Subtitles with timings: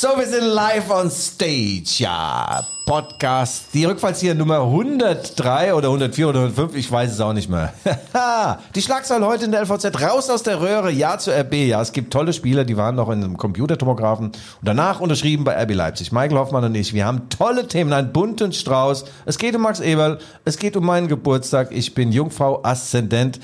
[0.00, 2.64] So, wir sind live on stage, ja.
[2.86, 7.72] Podcast, die Rückfallzieher Nummer 103 oder 104 oder 105, ich weiß es auch nicht mehr.
[8.76, 11.90] die Schlagzeile heute in der LVZ, raus aus der Röhre, ja zu RB, ja, es
[11.90, 16.12] gibt tolle Spieler, die waren noch in einem Computertomographen und danach unterschrieben bei RB Leipzig.
[16.12, 19.04] Michael Hoffmann und ich, wir haben tolle Themen, einen bunten Strauß.
[19.26, 23.40] Es geht um Max Eberl, es geht um meinen Geburtstag, ich bin Jungfrau Aszendent.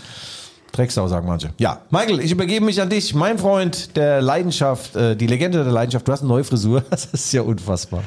[0.75, 1.51] Drecksau, sagen manche.
[1.59, 5.73] Ja, Michael, ich übergebe mich an dich, mein Freund der Leidenschaft, äh, die Legende der
[5.73, 6.09] Leidenschaft.
[6.09, 8.03] Du hast eine neue Frisur, das ist ja unfassbar.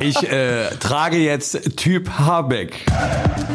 [0.00, 2.84] Ich äh, trage jetzt Typ Habeck.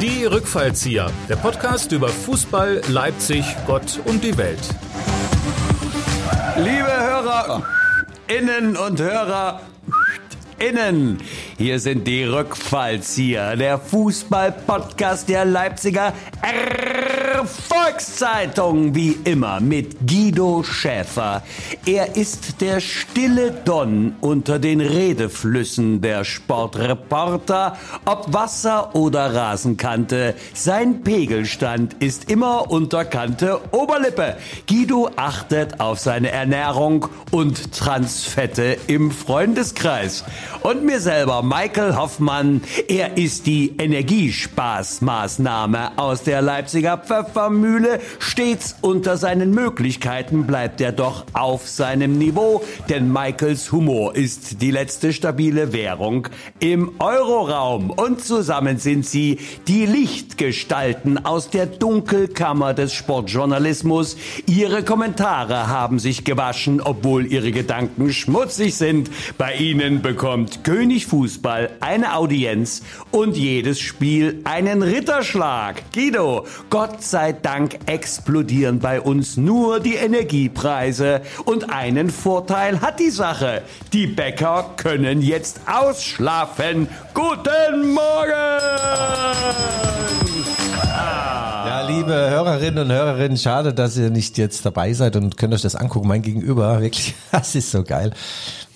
[0.01, 4.59] Die Rückfallzieher, der Podcast über Fußball, Leipzig, Gott und die Welt.
[6.57, 7.61] Liebe Hörer,
[8.27, 9.61] Innen und Hörer,
[10.57, 11.19] Innen.
[11.59, 16.13] Hier sind die Rückfallzieher, der Fußball-Podcast der Leipziger
[17.45, 21.43] Volkszeitung, wie immer, mit Guido Schäfer.
[21.85, 30.35] Er ist der stille Don unter den Redeflüssen der Sportreporter, ob Wasser oder Rasenkante.
[30.53, 34.37] Sein Pegelstand ist immer unterkante Oberlippe.
[34.67, 40.23] Guido achtet auf seine Ernährung und Transfette im Freundeskreis.
[40.61, 46.97] Und mir selber, Michael Hoffmann, er ist die Energiespaßmaßnahme aus der Leipziger
[47.27, 47.99] Pfeffermühle.
[48.19, 54.71] Stets unter seinen Möglichkeiten bleibt er doch auf seinem Niveau, denn Michaels Humor ist die
[54.71, 56.27] letzte stabile Währung
[56.59, 57.89] im Euroraum.
[57.91, 64.17] Und zusammen sind sie die Lichtgestalten aus der Dunkelkammer des Sportjournalismus.
[64.45, 69.09] Ihre Kommentare haben sich gewaschen, obwohl ihre Gedanken schmutzig sind.
[69.37, 75.83] Bei ihnen bekommt König Fußball eine Audienz und jedes Spiel einen Ritterschlag.
[75.93, 81.21] Guido, Gott sei Dank explodieren bei uns nur die Energiepreise.
[81.45, 83.63] Und einen Vorteil hat die Sache.
[83.91, 86.87] Die Bäcker können jetzt ausschlafen.
[87.15, 88.33] Guten Morgen!
[91.65, 95.63] Ja, liebe Hörerinnen und Hörerinnen, schade, dass ihr nicht jetzt dabei seid und könnt euch
[95.63, 96.07] das angucken.
[96.07, 98.13] Mein Gegenüber, wirklich, das ist so geil.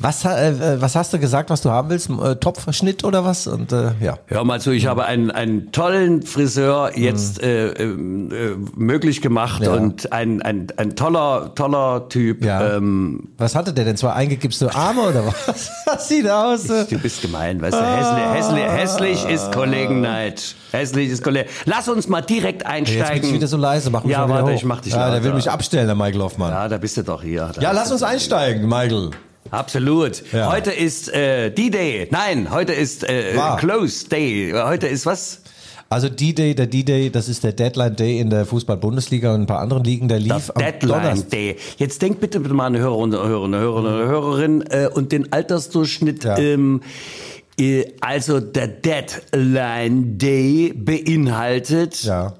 [0.01, 2.09] Was, äh, was hast du gesagt, was du haben willst?
[2.09, 3.45] Äh, Topfschnitt oder was?
[3.45, 4.17] Und äh, ja.
[4.25, 7.47] Hör mal zu, ich habe einen, einen tollen Friseur jetzt mhm.
[7.47, 9.73] äh, äh, möglich gemacht ja.
[9.73, 12.43] und ein, ein, ein toller, toller Typ.
[12.43, 12.77] Ja.
[12.77, 13.95] Ähm, was hatte der denn?
[13.95, 15.69] Zwei eingegipste Arme oder was?
[15.85, 16.69] Was sieht aus?
[16.69, 17.81] Ich, du bist gemein, weißt du?
[17.81, 20.55] Hässlich, hässlich, hässlich ist Kollegenneid.
[20.71, 21.49] Hässlich ist Kollege.
[21.65, 23.05] Lass uns mal direkt einsteigen.
[23.07, 23.89] Jetzt bin ich wieder so leise.
[23.89, 24.55] Mach mich ja, warte, hoch.
[24.55, 26.51] ich mach dich ja, Der will mich abstellen, der Michael Hoffmann.
[26.51, 27.51] Ja, da bist du doch hier.
[27.53, 29.11] Da ja, lass uns einsteigen, Michael.
[29.49, 30.23] Absolut.
[30.31, 30.51] Ja.
[30.51, 32.07] Heute ist äh, D-Day.
[32.11, 34.53] Nein, heute ist äh, Close Day.
[34.55, 35.41] Heute ist was?
[35.89, 39.59] Also D-Day, der D-Day, das ist der Deadline Day in der Fußball-Bundesliga und ein paar
[39.59, 41.29] anderen Ligen, der lief das am Deadline Donnerstag.
[41.31, 41.57] Day.
[41.77, 45.11] Jetzt denk bitte bitte mal an Hörer und Hörer und Hörer und Hörerin äh, und
[45.11, 46.23] den Altersdurchschnitt.
[46.23, 46.37] Ja.
[46.37, 46.79] Ähm,
[47.59, 52.03] äh, also der Deadline Day beinhaltet.
[52.03, 52.35] Ja.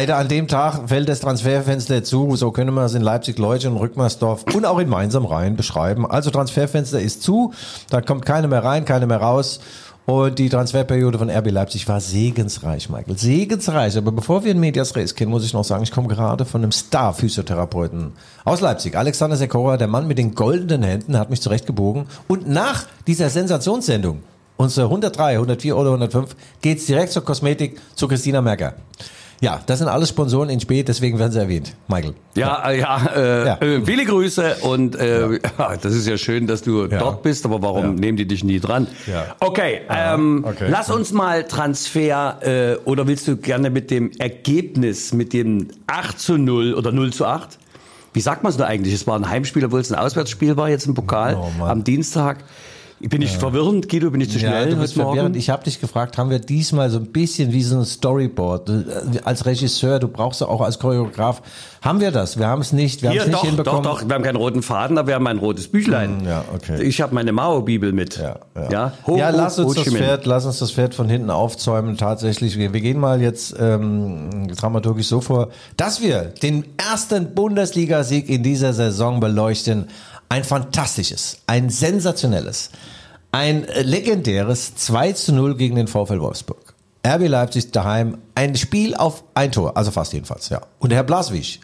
[0.00, 3.76] Alter, an dem Tag fällt das Transferfenster zu, so können wir es in Leipzig, Leutchen,
[3.76, 6.10] Rückmersdorf und auch in Mainz am Rhein beschreiben.
[6.10, 7.52] Also Transferfenster ist zu,
[7.90, 9.60] da kommt keiner mehr rein, keiner mehr raus.
[10.06, 13.18] Und die Transferperiode von RB Leipzig war segensreich, Michael.
[13.18, 13.98] Segensreich.
[13.98, 16.62] Aber bevor wir in Medias Res gehen, muss ich noch sagen, ich komme gerade von
[16.62, 18.14] einem Star-Physiotherapeuten
[18.46, 18.96] aus Leipzig.
[18.96, 22.06] Alexander Sekora, der Mann mit den goldenen Händen, hat mich zurechtgebogen.
[22.26, 24.22] Und nach dieser Sensationssendung,
[24.56, 28.76] unsere 103, 104 oder 105, geht's direkt zur Kosmetik zu Christina Merker.
[29.42, 31.74] Ja, das sind alles Sponsoren in Spät, deswegen werden sie erwähnt.
[31.88, 32.12] Michael.
[32.34, 33.56] Ja, ja, äh, ja.
[33.56, 35.76] Äh, viele Grüße und äh, ja.
[35.80, 36.98] das ist ja schön, dass du ja.
[36.98, 38.86] dort bist, aber warum nehmen die dich nie dran?
[39.06, 39.34] Ja.
[39.40, 40.66] Okay, ähm, okay.
[40.68, 46.20] lass uns mal Transfer äh, oder willst du gerne mit dem Ergebnis, mit dem 8
[46.20, 47.58] zu 0 oder 0 zu 8?
[48.12, 48.92] Wie sagt man es da eigentlich?
[48.92, 52.44] Es war ein Heimspiel, obwohl es ein Auswärtsspiel war jetzt im Pokal oh, am Dienstag.
[53.00, 53.38] Bin ich ja.
[53.38, 54.10] verwirrend, Guido?
[54.10, 55.34] Bin ich zu schnell ja, du bist verwirrend.
[55.34, 58.68] Ich habe dich gefragt, haben wir diesmal so ein bisschen wie so ein Storyboard?
[58.68, 58.82] Äh,
[59.24, 61.40] als Regisseur, du brauchst auch als Choreograf.
[61.80, 62.38] Haben wir das?
[62.38, 63.00] Wir haben es nicht.
[63.00, 63.82] Wir haben es nicht doch, hinbekommen.
[63.84, 66.20] Doch, doch, wir haben keinen roten Faden, aber wir haben ein rotes Büchlein.
[66.20, 66.82] Hm, ja, okay.
[66.82, 68.18] Ich habe meine Mao-Bibel mit.
[68.18, 68.70] Ja, ja.
[68.70, 71.96] ja, ho, ja lass uns das Pferd, lass uns das Pferd von hinten aufzäumen.
[71.96, 75.48] Tatsächlich, wir, wir gehen mal jetzt ähm, dramaturgisch so vor,
[75.78, 79.86] dass wir den ersten Bundesligasieg in dieser Saison beleuchten
[80.30, 82.70] ein fantastisches, ein sensationelles,
[83.32, 86.74] ein legendäres 2 zu 0 gegen den VfL Wolfsburg.
[87.06, 90.60] RB Leipzig daheim, ein Spiel auf ein Tor, also fast jedenfalls, ja.
[90.78, 91.60] Und Herr Blaswig,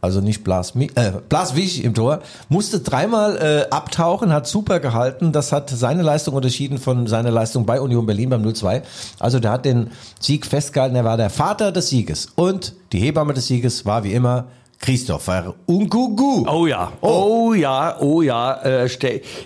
[0.00, 5.32] also nicht Blas, äh, Blaswig im Tor, musste dreimal äh, abtauchen, hat super gehalten.
[5.32, 8.82] Das hat seine Leistung unterschieden von seiner Leistung bei Union Berlin beim 0-2.
[9.18, 9.90] Also der hat den
[10.20, 12.28] Sieg festgehalten, er war der Vater des Sieges.
[12.36, 14.46] Und die Hebamme des Sieges war wie immer
[14.78, 16.46] Christopher Unkugu.
[16.48, 18.52] Oh ja, oh, oh ja, oh ja.
[18.62, 18.86] Äh,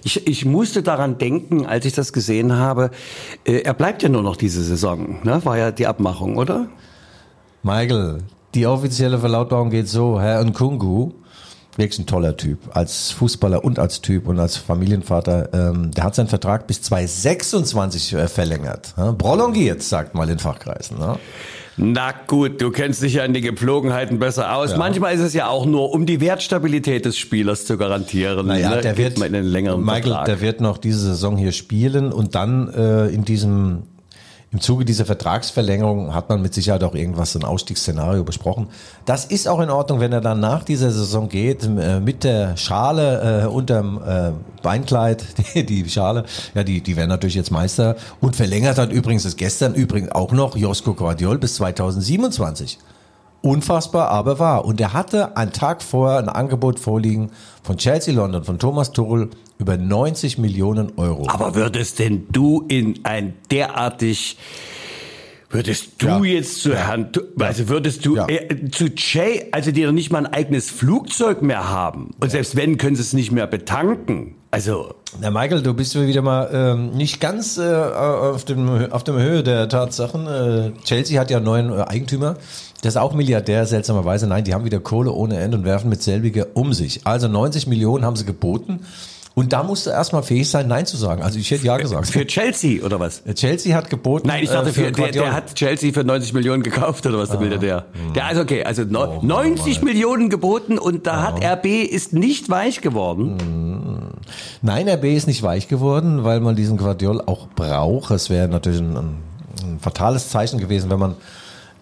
[0.02, 2.90] ich, ich musste daran denken, als ich das gesehen habe.
[3.44, 5.44] Äh, er bleibt ja nur noch diese Saison, ne?
[5.44, 6.68] War ja die Abmachung, oder?
[7.62, 8.24] Michael,
[8.54, 11.12] die offizielle Verlautbarung geht so, Herr Nkungu,
[11.76, 16.14] wirklich ein toller Typ, als Fußballer und als Typ und als Familienvater, ähm, der hat
[16.14, 18.94] seinen Vertrag bis 2026 äh, verlängert.
[18.96, 20.98] Äh, prolongiert, sagt mal in Fachkreisen.
[20.98, 21.18] Ne?
[21.82, 24.72] Na gut, du kennst dich ja in die Gepflogenheiten besser aus.
[24.72, 24.76] Ja.
[24.76, 28.48] Manchmal ist es ja auch nur, um die Wertstabilität des Spielers zu garantieren.
[28.48, 28.80] Naja, ne?
[28.82, 30.24] der wird, in längeren Michael, Vertrag.
[30.26, 33.84] der wird noch diese Saison hier spielen und dann äh, in diesem
[34.52, 38.66] im Zuge dieser Vertragsverlängerung hat man mit Sicherheit auch irgendwas, ein Ausstiegsszenario besprochen.
[39.04, 42.56] Das ist auch in Ordnung, wenn er dann nach dieser Saison geht, äh, mit der
[42.56, 44.32] Schale äh, unterm äh,
[44.62, 45.24] Beinkleid,
[45.54, 46.24] die, die Schale,
[46.54, 50.32] ja, die, die werden natürlich jetzt Meister und verlängert hat übrigens das gestern übrigens auch
[50.32, 52.78] noch Josko Guardiol bis 2027.
[53.42, 54.64] Unfassbar, aber wahr.
[54.66, 57.30] Und er hatte einen Tag vorher ein Angebot vorliegen
[57.62, 61.28] von Chelsea London, von Thomas Tuchel über 90 Millionen Euro.
[61.28, 64.36] Aber würdest denn du in ein derartig
[65.52, 66.22] Würdest du ja.
[66.22, 67.10] jetzt zu Herrn,
[67.40, 68.28] also würdest du ja.
[68.28, 72.54] äh, zu Jay, also die noch nicht mal ein eigenes Flugzeug mehr haben und selbst
[72.54, 74.36] wenn, können sie es nicht mehr betanken.
[74.52, 74.94] Also.
[75.20, 79.42] Na Michael, du bist wieder mal ähm, nicht ganz äh, auf, dem, auf dem Höhe
[79.42, 80.28] der Tatsachen.
[80.28, 82.36] Äh, Chelsea hat ja einen neuen äh, Eigentümer.
[82.84, 84.28] Der ist auch Milliardär, seltsamerweise.
[84.28, 87.06] Nein, die haben wieder Kohle ohne Ende und werfen mit selbiger um sich.
[87.08, 88.80] Also 90 Millionen haben sie geboten.
[89.34, 91.22] Und da musst du erstmal fähig sein, Nein zu sagen.
[91.22, 92.08] Also ich hätte Ja gesagt.
[92.08, 93.22] Für Chelsea oder was?
[93.34, 94.26] Chelsea hat geboten.
[94.26, 97.30] Nein, ich dachte, äh, für, der, der, hat Chelsea für 90 Millionen gekauft oder was,
[97.30, 97.86] der ah, Milliardär.
[97.92, 98.12] Hm.
[98.14, 99.84] Der, also okay, also no, oh, 90 Mann.
[99.84, 101.42] Millionen geboten und da oh.
[101.42, 103.38] hat RB ist nicht weich geworden.
[103.40, 103.98] Hm.
[104.62, 108.10] Nein, RB ist nicht weich geworden, weil man diesen Guardiol auch braucht.
[108.10, 111.14] Es wäre natürlich ein, ein fatales Zeichen gewesen, wenn man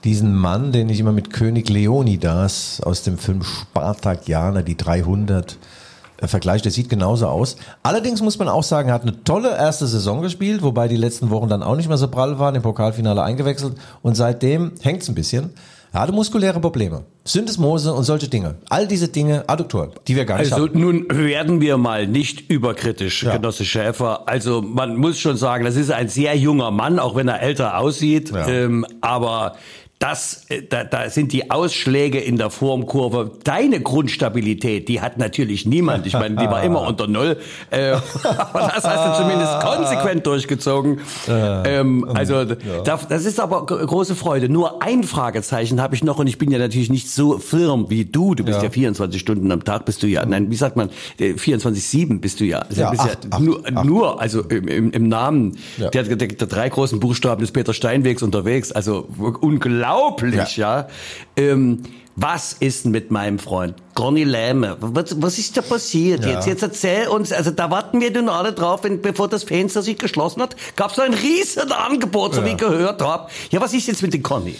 [0.04, 5.56] diesen Mann, den ich immer mit König Leonidas aus dem Film Spartakianer, die 300, äh,
[6.26, 7.56] vergleicht, der sieht genauso aus.
[7.82, 11.30] Allerdings muss man auch sagen, er hat eine tolle erste Saison gespielt, wobei die letzten
[11.30, 15.08] Wochen dann auch nicht mehr so prall waren, im Pokalfinale eingewechselt und seitdem hängt es
[15.08, 15.50] ein bisschen.
[15.92, 17.04] Er hatte muskuläre Probleme.
[17.24, 18.56] Syndesmose und solche Dinge.
[18.68, 20.74] All diese Dinge, Adduktoren, die wir gar nicht also, haben.
[20.74, 23.36] Also nun werden wir mal nicht überkritisch, ja.
[23.36, 24.28] Genosse Schäfer.
[24.28, 27.78] Also man muss schon sagen, das ist ein sehr junger Mann, auch wenn er älter
[27.78, 28.30] aussieht.
[28.30, 28.46] Ja.
[28.48, 29.56] Ähm, aber
[29.98, 33.32] das, äh, da, da sind die Ausschläge in der Formkurve.
[33.42, 36.06] Deine Grundstabilität, die hat natürlich niemand.
[36.06, 37.38] Ich meine, die war immer unter Null.
[37.70, 37.90] Äh,
[38.22, 41.00] aber das hast du zumindest konsequent durchgezogen.
[41.26, 44.48] Ähm, also das ist aber große Freude.
[44.48, 48.04] Nur ein Fragezeichen habe ich noch und ich bin ja natürlich nicht so firm wie
[48.04, 48.36] du.
[48.36, 50.24] Du bist ja, ja 24 Stunden am Tag, bist du ja.
[50.24, 50.90] Nein, wie sagt man?
[51.18, 52.60] 24/7 äh, bist du ja.
[52.60, 53.84] Also ja, bist acht, ja acht, nur, acht.
[53.84, 55.90] nur, also im, im Namen ja.
[55.90, 58.70] der, der, der drei großen Buchstaben des Peter Steinwegs unterwegs.
[58.70, 59.08] Also
[59.40, 60.80] unglaublich unglaublich, ja.
[60.80, 60.88] ja.
[61.36, 61.82] Ähm,
[62.20, 64.76] was ist mit meinem Freund Conny Lähme?
[64.80, 66.32] Was, was ist da passiert ja.
[66.32, 66.48] jetzt?
[66.48, 69.98] Jetzt erzähl uns, also da warten wir nun alle drauf, wenn, bevor das Fenster sich
[69.98, 72.46] geschlossen hat, gab es ein riesen Angebot, so ja.
[72.46, 73.30] wie ich gehört habe.
[73.50, 74.56] Ja, was ist jetzt mit dem Conny?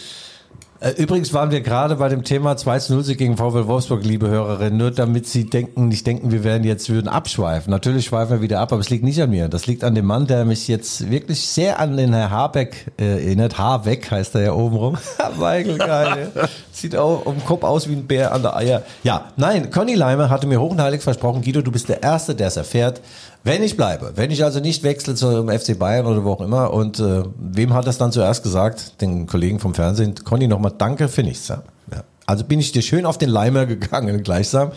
[0.81, 4.93] Äh, übrigens waren wir gerade bei dem Thema 2-0 gegen VfL Wolfsburg, liebe Hörerinnen, nur
[4.93, 7.71] damit Sie denken, nicht denken, wir werden jetzt würden abschweifen.
[7.71, 9.49] Natürlich schweifen wir wieder ab, aber es liegt nicht an mir.
[9.49, 13.25] Das liegt an dem Mann, der mich jetzt wirklich sehr an den Herr Habeck äh,
[13.25, 13.59] erinnert.
[13.59, 14.99] Habeck heißt er ja oben rum.
[15.37, 16.33] Michael, geil.
[16.71, 18.83] Sieht auch um Kopf aus wie ein Bär an der Eier.
[19.03, 22.37] Ja, nein, Conny Leimer hatte mir hoch und heilig versprochen, Guido, du bist der Erste,
[22.37, 23.01] der es erfährt.
[23.49, 26.71] Wenn ich bleibe, wenn ich also nicht wechsle zum FC Bayern oder wo auch immer
[26.71, 29.01] und äh, wem hat das dann zuerst gesagt?
[29.01, 30.15] Den Kollegen vom Fernsehen.
[30.23, 31.49] Conny, nochmal danke für nichts.
[31.49, 31.63] Ja.
[31.91, 32.05] ja.
[32.27, 34.73] Also bin ich dir schön auf den Leimer gegangen gleichsam.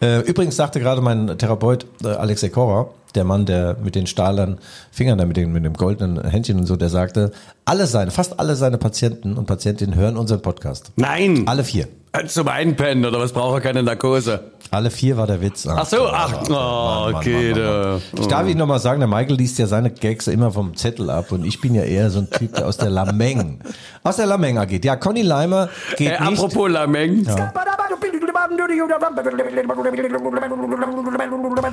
[0.00, 4.56] Äh, übrigens sagte gerade mein Therapeut äh, Alexei Korra, der Mann, der mit den stahlern
[4.90, 7.30] Fingern, da mit, dem, mit dem goldenen Händchen und so, der sagte,
[7.66, 10.92] alle seine, fast alle seine Patienten und Patientinnen hören unseren Podcast.
[10.96, 11.42] Nein!
[11.46, 11.88] Alle vier.
[12.26, 14.52] Zum Einpennen oder was braucht er keine Narkose?
[14.70, 15.66] Alle vier war der Witz.
[15.66, 17.52] Ach, ach so, ach, oh, okay.
[17.52, 20.50] Mann, Mann, Mann, ich darf Ihnen nochmal sagen, der Michael liest ja seine Gags immer
[20.50, 23.60] vom Zettel ab und ich bin ja eher so ein Typ, der aus der Lameng,
[24.02, 24.84] aus der Lameng geht.
[24.84, 26.38] Ja, Conny Leimer geht äh, nicht.
[26.38, 27.24] Apropos Lameng.
[27.24, 27.52] Ja.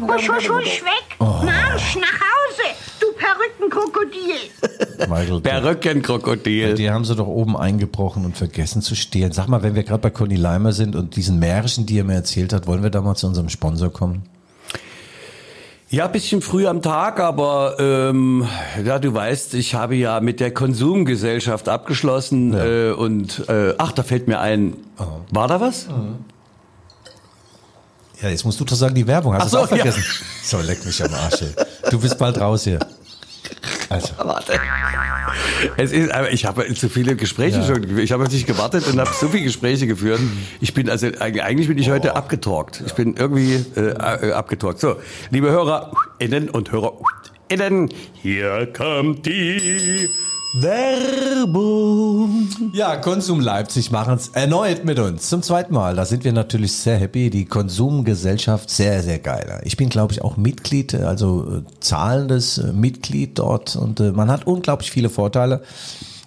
[0.08, 1.18] Husch, husch, husch, weg.
[1.20, 1.44] Oh.
[1.44, 2.64] Marsch nach Hause,
[3.00, 4.50] du Perückenkrokodil.
[5.42, 6.76] Perückenkrokodil.
[6.76, 9.32] Die haben sie doch oben eingebrochen und vergessen zu stehlen.
[9.32, 12.16] Sag mal, wenn wir gerade bei Conny Leimer sind und diesen Märchen, die er mir
[12.16, 14.24] erzählt hat, wollen wir da mal zu unserem Sponsor kommen?
[15.90, 18.48] Ja, bisschen früh am Tag, aber ähm,
[18.82, 22.66] ja, du weißt, ich habe ja mit der Konsumgesellschaft abgeschlossen ja.
[22.66, 25.04] äh, und äh, ach, da fällt mir ein, oh.
[25.32, 25.90] war da was?
[25.90, 26.31] Mhm.
[28.22, 29.34] Ja, jetzt musst du doch sagen, die Werbung.
[29.34, 30.04] Hast du so, auch vergessen?
[30.06, 30.26] Ja.
[30.44, 31.42] So, leck mich am Arsch.
[31.42, 31.66] Ey.
[31.90, 32.80] Du bist bald raus hier.
[33.90, 34.10] Also.
[34.18, 34.60] Warte.
[35.78, 37.66] Es ist, aber ich habe zu viele Gespräche ja.
[37.66, 37.98] schon.
[37.98, 40.20] Ich habe nicht gewartet und habe so viele Gespräche geführt.
[40.60, 42.16] Ich bin also eigentlich bin ich heute oh.
[42.16, 42.84] abgetalkt.
[42.86, 44.80] Ich bin irgendwie äh, äh abgetalkt.
[44.80, 44.98] So,
[45.32, 50.10] liebe HörerInnen und HörerInnen, hier kommt die
[50.54, 52.50] Werbung.
[52.74, 55.30] Ja, Konsum Leipzig machen es erneut mit uns.
[55.30, 55.96] Zum zweiten Mal.
[55.96, 57.30] Da sind wir natürlich sehr happy.
[57.30, 59.62] Die Konsumgesellschaft sehr, sehr geil.
[59.64, 63.78] Ich bin, glaube ich, auch Mitglied, also äh, zahlendes äh, Mitglied dort.
[63.78, 65.62] Und äh, man hat unglaublich viele Vorteile.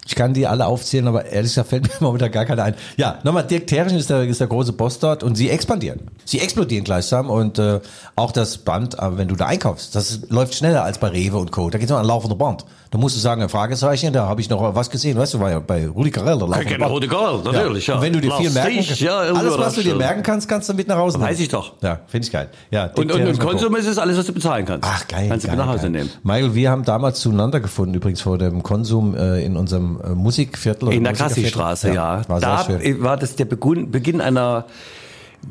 [0.07, 2.75] Ich kann die alle aufzählen, aber ehrlich gesagt fällt mir momentan gar keiner ein.
[2.95, 6.01] Ja, nochmal, Dirk Terrichen ist der, ist der große Boss dort und sie expandieren.
[6.25, 7.79] Sie explodieren gleichsam und äh,
[8.15, 11.51] auch das Band, aber wenn du da einkaufst, das läuft schneller als bei Rewe und
[11.51, 11.69] Co.
[11.69, 12.65] Da geht es noch an laufender Band.
[12.91, 15.49] Da musst du sagen, ein Fragezeichen, da habe ich noch was gesehen, weißt du, war
[15.49, 16.39] ja bei Rudi Carell.
[16.65, 17.95] Kenne Rudi Carell, natürlich, ja.
[17.95, 20.69] Und wenn du dir viel merken kannst, ja, alles was du dir merken kannst, kannst
[20.69, 21.29] du mit nach Hause nehmen.
[21.29, 21.73] Weiß ich doch.
[21.81, 22.49] Ja, finde ich geil.
[22.71, 24.87] Ja, und, und, und Konsum ist es alles, was du bezahlen kannst.
[24.89, 25.27] Ach, geil.
[25.27, 26.03] Kannst geil, du mit nach Hause geil.
[26.03, 26.11] nehmen.
[26.23, 30.93] Michael, wir haben damals zueinander gefunden, übrigens vor dem Konsum äh, in unserem äh, Musikviertel.
[30.93, 32.19] In der Kassi-Straße, ja.
[32.19, 32.29] ja.
[32.29, 32.67] War da
[32.99, 34.65] war das der Beginn einer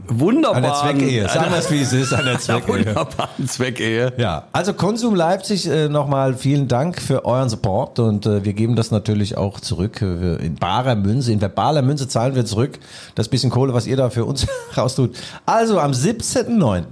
[0.09, 0.65] wunderbaren...
[0.65, 2.87] Eine Zweckehe, sagen wir es wie es ist, eine Zweckehe.
[2.87, 4.13] wunderbaren Zweckehe.
[4.17, 8.77] Ja, also Konsum Leipzig, äh, nochmal vielen Dank für euren Support und äh, wir geben
[8.77, 12.79] das natürlich auch zurück in barer Münze, in verbaler Münze zahlen wir zurück
[13.15, 14.47] das bisschen Kohle, was ihr da für uns
[14.77, 15.17] raustut.
[15.47, 16.85] Also am 17.09.,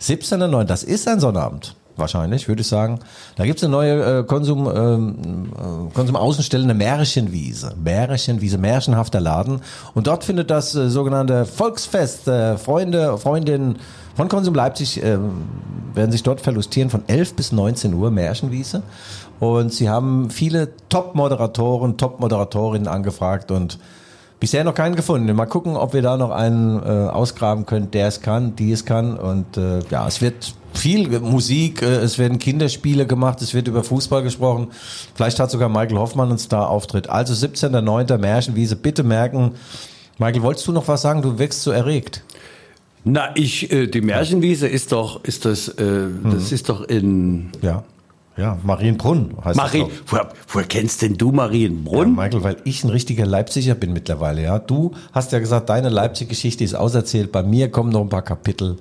[0.00, 3.00] 17.09., das ist ein Sonnabend wahrscheinlich, würde ich sagen.
[3.36, 7.74] Da gibt's eine neue äh, Konsum, ähm, äh, Konsum-Außenstelle, eine Märchenwiese.
[7.82, 9.60] Märchenwiese, märchenhafter Laden.
[9.94, 13.78] Und dort findet das äh, sogenannte Volksfest, äh, Freunde, Freundinnen
[14.16, 15.18] von Konsum Leipzig äh,
[15.92, 18.82] werden sich dort verlustieren von 11 bis 19 Uhr, Märchenwiese.
[19.40, 23.78] Und sie haben viele Top-Moderatoren, Top-Moderatorinnen angefragt und
[24.40, 25.34] bisher noch keinen gefunden.
[25.34, 28.84] Mal gucken, ob wir da noch einen äh, ausgraben können, der es kann, die es
[28.84, 29.16] kann.
[29.16, 33.82] Und äh, ja, es wird viel Musik, äh, es werden Kinderspiele gemacht, es wird über
[33.82, 34.68] Fußball gesprochen.
[35.14, 37.08] Vielleicht hat sogar Michael Hoffmann einen Star-Auftritt.
[37.08, 38.18] Also 17.09.
[38.18, 38.76] Märchenwiese.
[38.76, 39.52] Bitte merken.
[40.18, 41.22] Michael, wolltest du noch was sagen?
[41.22, 42.22] Du wirkst so erregt.
[43.04, 46.32] Na, ich, äh, die Märchenwiese ist doch, ist das, äh, mhm.
[46.32, 47.50] das ist doch in.
[47.62, 47.84] Ja.
[48.36, 49.98] Ja, Marienbrunn heißt Marien, das.
[50.06, 52.16] Woher, woher kennst denn du Marienbrunn?
[52.16, 54.58] Ja, Michael, weil ich ein richtiger Leipziger bin mittlerweile, ja.
[54.58, 57.32] Du hast ja gesagt, deine Leipzig-Geschichte ist auserzählt.
[57.32, 58.76] Bei mir kommen noch ein paar Kapitel.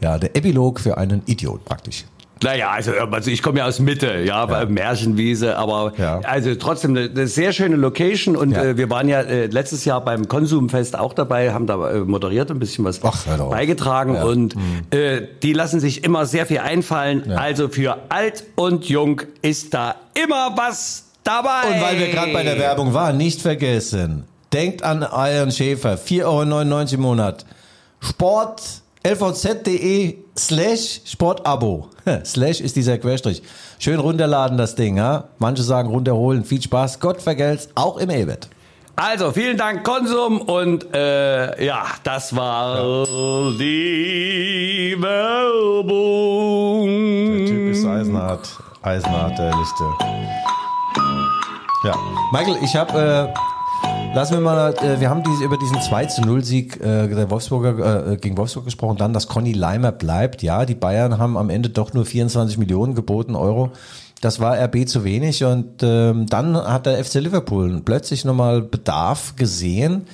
[0.00, 2.04] Ja, der Epilog für einen Idiot praktisch.
[2.42, 4.66] Naja, also, also ich komme ja aus Mitte, ja, ja.
[4.66, 6.20] Märchenwiese, aber ja.
[6.20, 8.64] also trotzdem eine, eine, sehr schöne Location und ja.
[8.64, 12.50] äh, wir waren ja äh, letztes Jahr beim Konsumfest auch dabei, haben da äh, moderiert
[12.50, 14.62] und ein bisschen was Ach, beigetragen und mhm.
[14.90, 17.32] äh, die lassen sich immer sehr viel einfallen.
[17.32, 21.74] Also für alt und jung ist da immer was dabei.
[21.74, 26.24] Und weil wir gerade bei der Werbung waren, nicht vergessen, denkt an euren Schäfer, 4,99
[26.24, 27.46] Euro im Monat.
[28.00, 28.62] Sport
[29.04, 31.88] lvz.de slash Sportabo.
[32.24, 33.42] slash ist dieser Querstrich.
[33.78, 35.28] Schön runterladen das Ding, ja?
[35.38, 36.44] Manche sagen runterholen.
[36.44, 37.00] Viel Spaß.
[37.00, 38.48] Gott vergelt's, auch im E-Bet.
[38.96, 40.40] Also, vielen Dank, Konsum.
[40.40, 43.04] Und äh, ja, das war ja.
[43.52, 45.86] die Werbung.
[47.38, 48.48] Der Typ ist eisenhart.
[48.82, 49.84] Eisenhart, der Lichte.
[51.84, 51.94] Ja.
[52.32, 53.32] Michael, ich habe...
[53.32, 53.57] Äh,
[54.14, 57.30] Lassen wir mal, äh, wir haben diese, über diesen 2 zu 0 Sieg äh, der
[57.30, 60.42] Wolfsburger, äh, gegen Wolfsburg gesprochen, dann, dass Conny Leimer bleibt.
[60.42, 63.70] Ja, die Bayern haben am Ende doch nur 24 Millionen geboten Euro.
[64.20, 69.36] Das war RB zu wenig und ähm, dann hat der FC Liverpool plötzlich nochmal Bedarf
[69.36, 70.06] gesehen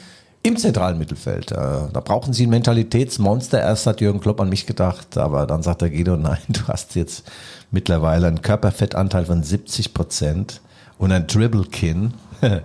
[0.42, 1.52] im zentralen Mittelfeld.
[1.52, 3.60] Äh, da brauchen sie ein Mentalitätsmonster.
[3.60, 6.94] Erst hat Jürgen Klopp an mich gedacht, aber dann sagt der Guido, nein, du hast
[6.96, 7.24] jetzt
[7.70, 10.60] mittlerweile einen Körperfettanteil von 70 Prozent
[10.98, 12.12] und ein Dribble-Kin.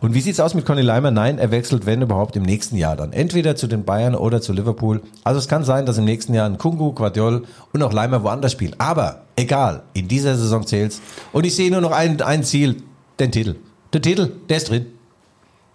[0.00, 1.10] Und wie sieht's aus mit Conny Leimer?
[1.10, 3.12] Nein, er wechselt, wenn überhaupt, im nächsten Jahr dann.
[3.12, 5.02] Entweder zu den Bayern oder zu Liverpool.
[5.24, 8.52] Also es kann sein, dass im nächsten Jahr ein Kungu, Guardiol und auch Leimer woanders
[8.52, 8.74] spielen.
[8.78, 11.02] Aber egal, in dieser Saison zählt's.
[11.32, 12.76] Und ich sehe nur noch ein, ein Ziel,
[13.18, 13.56] den Titel.
[13.92, 14.86] Der Titel, der ist drin.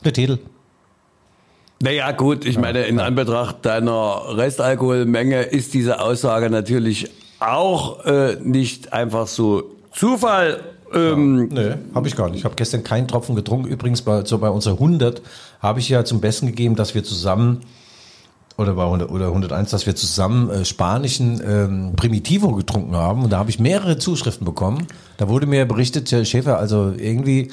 [0.04, 0.40] Der Titel.
[1.82, 8.94] Naja, gut, ich meine, in Anbetracht deiner Restalkoholmenge ist diese Aussage natürlich auch äh, nicht
[8.94, 12.40] einfach so Zufall ähm, ja, nee, habe ich gar nicht.
[12.40, 13.68] Ich habe gestern keinen Tropfen getrunken.
[13.68, 15.22] Übrigens, bei, so bei unserer 100
[15.60, 17.62] habe ich ja zum Besten gegeben, dass wir zusammen,
[18.58, 23.24] oder bei 100, oder 101, dass wir zusammen äh, spanischen ähm, Primitivo getrunken haben.
[23.24, 24.88] Und da habe ich mehrere Zuschriften bekommen.
[25.18, 27.52] Da wurde mir berichtet, Herr Schäfer, also irgendwie,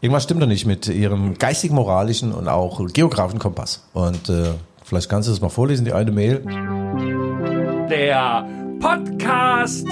[0.00, 3.84] irgendwas stimmt da nicht mit Ihrem geistig-moralischen und auch geografischen Kompass.
[3.92, 4.52] Und äh,
[4.82, 6.42] vielleicht kannst du das mal vorlesen, die eine Mail.
[7.90, 9.86] Der Podcast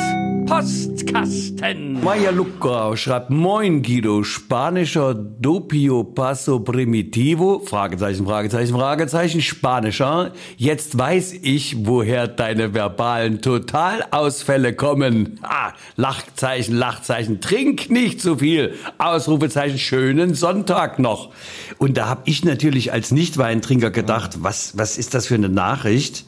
[0.47, 2.03] Postkasten.
[2.05, 10.33] Maya Luca schreibt Moin Guido, spanischer Dopio Paso Primitivo, Fragezeichen, Fragezeichen, Fragezeichen, spanischer.
[10.59, 15.39] Jetzt weiß ich, woher deine verbalen Totalausfälle kommen.
[15.43, 18.75] Ah, Lachzeichen, Lachzeichen, trink nicht zu viel.
[18.99, 21.31] Ausrufezeichen, schönen Sonntag noch.
[21.79, 26.27] Und da habe ich natürlich als Nichtweintrinker gedacht, was, was ist das für eine Nachricht?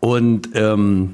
[0.00, 1.12] Und ähm,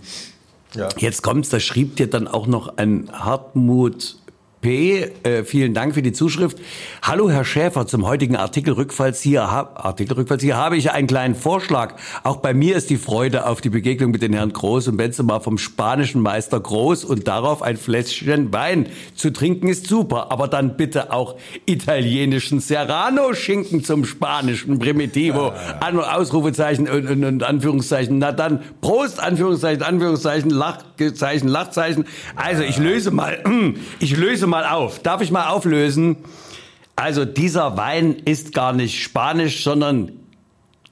[0.75, 0.89] ja.
[0.99, 4.17] Jetzt kommt's, da schrieb dir dann auch noch ein Hartmut
[4.63, 5.11] P.
[5.25, 6.57] Äh, vielen Dank für die Zuschrift.
[7.03, 11.97] Hallo Herr Schäfer, zum heutigen Artikel Rückfallzieher, Artikel Rückfallzieher habe ich einen kleinen Vorschlag.
[12.23, 15.41] Auch bei mir ist die Freude auf die Begegnung mit den Herrn Groß und Benzema
[15.41, 20.77] vom spanischen Meister Groß und darauf ein Fläschchen Wein zu trinken ist super, aber dann
[20.77, 21.35] bitte auch
[21.67, 25.53] italienischen Serrano-Schinken zum spanischen Primitivo.
[25.81, 28.19] An Ausrufezeichen und, und, und Anführungszeichen.
[28.19, 32.05] Na dann Prost, Anführungszeichen, Anführungszeichen, Lachzeichen, Lachzeichen.
[32.37, 33.43] Also ich löse mal,
[33.99, 34.99] ich löse mal auf.
[34.99, 36.17] Darf ich mal auflösen?
[36.97, 40.13] Also dieser Wein ist gar nicht spanisch, sondern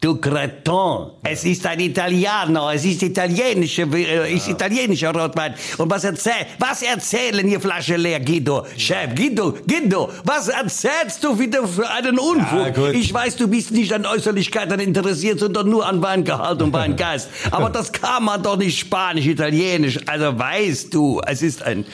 [0.00, 1.10] Du Creton.
[1.22, 2.70] Es ist ein Italiener.
[2.74, 5.52] Es ist italienische, äh, ist italienischer Rotwein.
[5.76, 8.64] Und was erzähl, was erzählen hier Flasche leer, Guido?
[8.78, 12.76] Chef, Guido, Guido, was erzählst du wieder für einen Unfug?
[12.78, 17.28] Ja, ich weiß, du bist nicht an Äußerlichkeiten interessiert, sondern nur an Weingehalt und Weingeist.
[17.50, 19.98] Aber das kann man doch nicht Spanisch, Italienisch.
[20.06, 21.84] Also weißt du, es ist ein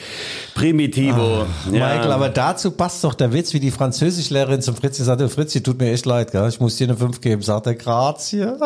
[0.55, 1.43] Primitivo.
[1.43, 1.73] Ah, ja.
[1.73, 5.81] Michael, aber dazu passt doch der Witz, wie die Französischlehrerin zum Fritzi sagte, Fritzi, tut
[5.81, 6.49] mir echt leid, gell?
[6.49, 8.57] ich muss dir eine 5 geben, sagt er Grazie.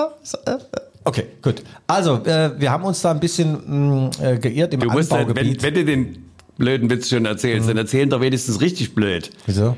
[1.04, 1.62] Okay, gut.
[1.86, 5.62] Also, äh, wir haben uns da ein bisschen mh, äh, geirrt im du musst Anbaugebiet.
[5.62, 7.68] Halt, wenn, wenn, du den blöden Witz schon erzählst, mhm.
[7.68, 9.30] dann erzählen doch wenigstens richtig blöd.
[9.46, 9.76] Wieso?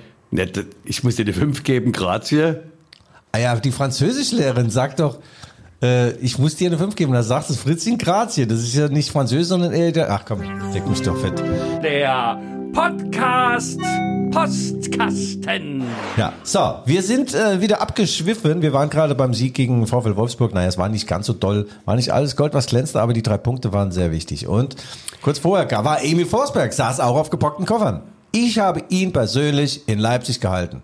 [0.84, 2.56] Ich muss dir eine 5 geben, grazie.
[3.32, 5.18] Ah ja, die Französischlehrerin sagt doch,
[5.82, 7.12] äh, ich muss dir eine 5 geben.
[7.12, 8.46] Da sagt es Fritzchen Grazie.
[8.46, 10.10] Das ist ja nicht Französisch, sondern eher der.
[10.10, 10.40] Ach komm,
[10.72, 11.42] deck mich doch fett.
[11.82, 12.40] Der
[12.72, 13.80] Podcast
[14.32, 15.84] Postkasten.
[16.16, 18.62] Ja, so, wir sind äh, wieder abgeschwiffen.
[18.62, 20.54] Wir waren gerade beim Sieg gegen VfL Wolfsburg.
[20.54, 23.22] Naja, es war nicht ganz so doll, war nicht alles Gold, was glänzte, aber die
[23.22, 24.46] drei Punkte waren sehr wichtig.
[24.46, 24.76] Und
[25.20, 28.00] kurz vorher war Emil Forsberg, saß auch auf gepackten Koffern.
[28.32, 30.82] Ich habe ihn persönlich in Leipzig gehalten.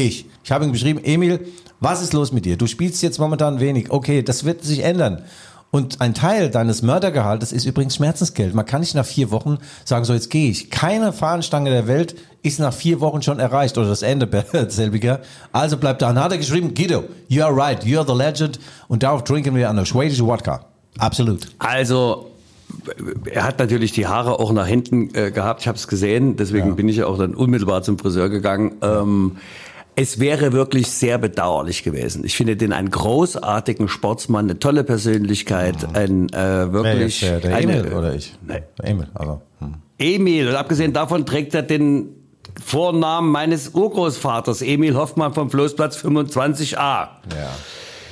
[0.00, 0.24] Ich.
[0.42, 1.46] Ich habe ihm geschrieben, Emil,
[1.78, 2.56] was ist los mit dir?
[2.56, 3.90] Du spielst jetzt momentan wenig.
[3.90, 5.22] Okay, das wird sich ändern.
[5.70, 8.54] Und ein Teil deines Mördergehaltes ist übrigens Schmerzensgeld.
[8.54, 10.70] Man kann nicht nach vier Wochen sagen, so jetzt gehe ich.
[10.70, 14.28] Keine Fahnenstange der Welt ist nach vier Wochen schon erreicht oder das Ende
[14.68, 15.20] selbiger.
[15.52, 16.08] Also bleibt da.
[16.08, 18.58] Und hat er geschrieben, Guido, you are right, you are the legend.
[18.88, 20.64] Und darauf trinken wir eine schwedische Wodka.
[20.98, 21.46] Absolut.
[21.58, 22.30] Also
[23.30, 25.60] er hat natürlich die Haare auch nach hinten äh, gehabt.
[25.60, 26.36] Ich habe es gesehen.
[26.36, 26.74] Deswegen ja.
[26.74, 28.76] bin ich auch dann unmittelbar zum Friseur gegangen.
[28.82, 29.36] Ähm,
[29.96, 32.24] es wäre wirklich sehr bedauerlich gewesen.
[32.24, 37.20] Ich finde den einen großartigen Sportsmann, eine tolle Persönlichkeit, ein äh, wirklich.
[37.20, 38.34] Der, der eine, Emil oder ich?
[38.46, 38.62] Nee.
[38.82, 39.42] Emil, also.
[39.58, 39.74] Hm.
[39.98, 42.08] Emil, und abgesehen davon trägt er den
[42.64, 46.76] Vornamen meines Urgroßvaters, Emil Hoffmann vom Floßplatz 25a.
[46.76, 47.08] Ja.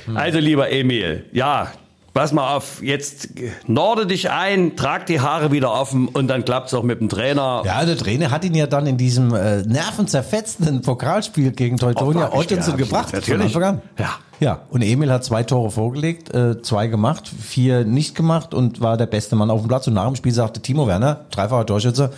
[0.05, 0.17] Hm.
[0.17, 1.71] Also lieber Emil, ja,
[2.13, 3.29] pass mal auf, jetzt
[3.67, 7.61] norde dich ein, trag die Haare wieder offen und dann klappt's auch mit dem Trainer.
[7.65, 12.77] Ja, der Trainer hat ihn ja dann in diesem äh, nervenzerfetzenden Pokalspiel gegen Teutonia Ottensen
[12.77, 13.13] gebracht.
[13.13, 13.53] Natürlich.
[13.53, 13.79] Ja.
[14.39, 18.95] Ja, und Emil hat zwei Tore vorgelegt, äh, zwei gemacht, vier nicht gemacht und war
[18.95, 19.87] der beste Mann auf dem Platz.
[19.87, 22.11] Und nach dem Spiel sagte Timo Werner, dreifacher Torschütze,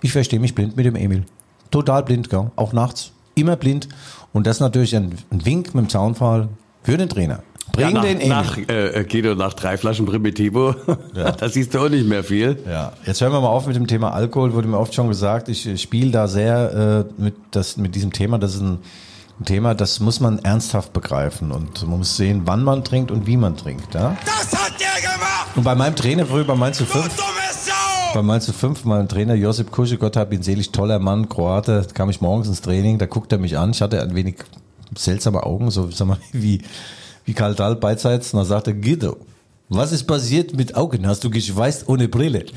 [0.00, 1.24] ich verstehe mich blind mit dem Emil.
[1.72, 2.52] Total blind, gell?
[2.54, 3.10] auch nachts.
[3.34, 3.88] Immer blind.
[4.32, 6.48] Und das ist natürlich ein, ein Wink mit dem Zaunfall
[6.84, 7.42] für den Trainer.
[7.72, 8.28] Bring ja, nach, den Emil.
[8.28, 10.74] Nach, äh, Guido, nach drei Flaschen Primitivo,
[11.14, 11.30] ja.
[11.38, 12.58] da siehst du auch nicht mehr viel.
[12.68, 14.52] Ja, jetzt hören wir mal auf mit dem Thema Alkohol.
[14.52, 18.38] Wurde mir oft schon gesagt, ich spiele da sehr äh, mit, das, mit diesem Thema.
[18.38, 18.78] Das ist ein,
[19.38, 21.52] ein, Thema, das muss man ernsthaft begreifen.
[21.52, 23.94] Und man muss sehen, wann man trinkt und wie man trinkt.
[23.94, 24.16] Ja?
[24.24, 25.48] Das hat der gemacht!
[25.54, 27.10] Und bei meinem Trainer früher, bei Mainz 5...
[28.12, 32.10] Bei Mainz 5, mein Trainer Josip Kusche, Gott hab ihn selig, toller Mann, Kroate, kam
[32.10, 34.38] ich morgens ins Training, da guckt er mich an, ich hatte ein wenig
[34.96, 36.62] seltsame Augen, so sag mal, wie,
[37.24, 39.16] wie Karl Dahl beidseits, und dann sagte Guido,
[39.68, 41.06] was ist passiert mit Augen?
[41.06, 42.44] Hast du geschweißt ohne Brille?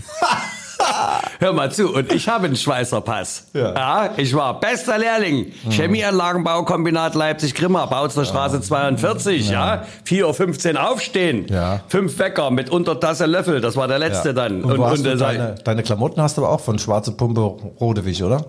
[1.39, 3.47] Hör mal zu, und ich habe einen Schweißer Pass.
[3.53, 3.73] Ja.
[3.73, 5.51] ja ich war bester Lehrling.
[5.63, 5.71] Mhm.
[5.71, 9.75] Chemieanlagenbaukombinat Leipzig-Grimma, Bautzner Straße 42, ja.
[9.75, 9.85] ja.
[10.07, 11.45] 4.15 Uhr aufstehen.
[11.49, 11.81] Ja.
[11.87, 14.33] Fünf Wecker mit Untertasse Löffel, das war der letzte ja.
[14.33, 14.63] dann.
[14.63, 17.41] Und, und, und deine, deine, Klamotten hast du aber auch von Schwarze Pumpe
[17.79, 18.45] Rodewig, oder?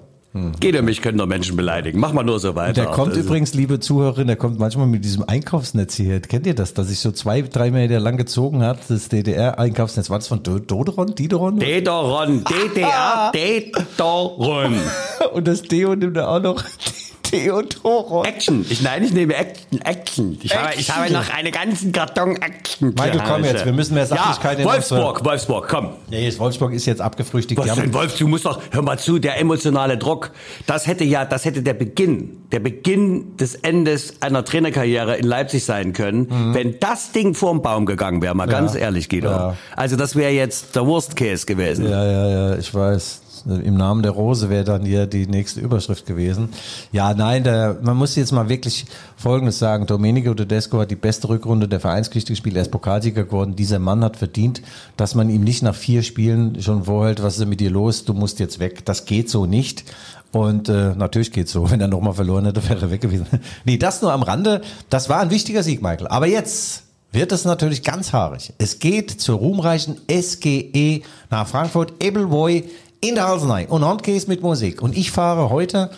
[0.59, 2.01] Geht um mich, können doch Menschen beleidigen.
[2.01, 2.73] Mach mal nur so weiter.
[2.73, 6.21] Der kommt das übrigens, liebe Zuhörerin, der kommt manchmal mit diesem Einkaufsnetz hier.
[6.21, 8.79] Kennt ihr das, dass sich so zwei, drei Meter lang gezogen hat?
[8.89, 10.11] Das DDR-Einkaufsnetz.
[10.11, 11.15] War das von Doderon?
[11.15, 11.61] Dideron?
[11.61, 12.43] Dederon.
[12.45, 14.75] DDR, Dederon.
[15.35, 16.65] Und das Deo nimmt er auch noch.
[17.25, 18.25] Theodoro.
[18.25, 18.65] Action.
[18.69, 19.81] Ich, nein, ich nehme Action.
[19.81, 20.39] Action.
[20.43, 22.95] Ich, Habe, ich habe noch einen ganzen Karton Action.
[22.95, 25.91] Michael, komm jetzt, wir müssen mehr Sachlichkeit ja, Wolfsburg, Wolfsburg, komm.
[26.11, 27.61] Ja, jetzt Wolfsburg ist jetzt abgefrühstückt.
[27.61, 30.31] Was denn, Wolf, du musst doch, hör mal zu, der emotionale Druck,
[30.67, 35.65] das hätte ja, das hätte der Beginn, der Beginn des Endes einer Trainerkarriere in Leipzig
[35.65, 36.55] sein können, mhm.
[36.55, 38.59] wenn das Ding vorm Baum gegangen wäre, mal ja.
[38.59, 39.31] ganz ehrlich, Guido.
[39.31, 39.57] Ja.
[39.77, 41.89] Also das wäre jetzt der Worst Case gewesen.
[41.89, 43.24] Ja, ja, ja, ich weiß.
[43.47, 46.49] Im Namen der Rose wäre dann hier die nächste Überschrift gewesen.
[46.93, 49.87] Ja, nein, der, man muss jetzt mal wirklich Folgendes sagen.
[49.87, 52.57] Domenico Tedesco hat die beste Rückrunde der Vereinsgeschichte gespielt.
[52.57, 53.57] Er ist Pokalsieger geworden.
[53.57, 54.63] Dieser Mann hat verdient,
[54.97, 58.05] dass man ihm nicht nach vier Spielen schon vorhält, was ist denn mit dir los?
[58.05, 58.85] Du musst jetzt weg.
[58.85, 59.85] Das geht so nicht.
[60.33, 61.71] Und äh, natürlich geht's so.
[61.71, 63.27] Wenn er nochmal verloren hätte, wäre er weg gewesen.
[63.65, 64.63] nee, das nur am Rande.
[64.91, 66.09] Das war ein wichtiger Sieg, Michael.
[66.09, 68.53] Aber jetzt wird es natürlich ganz haarig.
[68.59, 72.03] Es geht zur ruhmreichen SGE nach Frankfurt.
[72.03, 72.65] Ebelboy
[73.01, 74.83] in der Halsenei und Handkäse mit Musik.
[74.83, 75.91] Und ich fahre heute,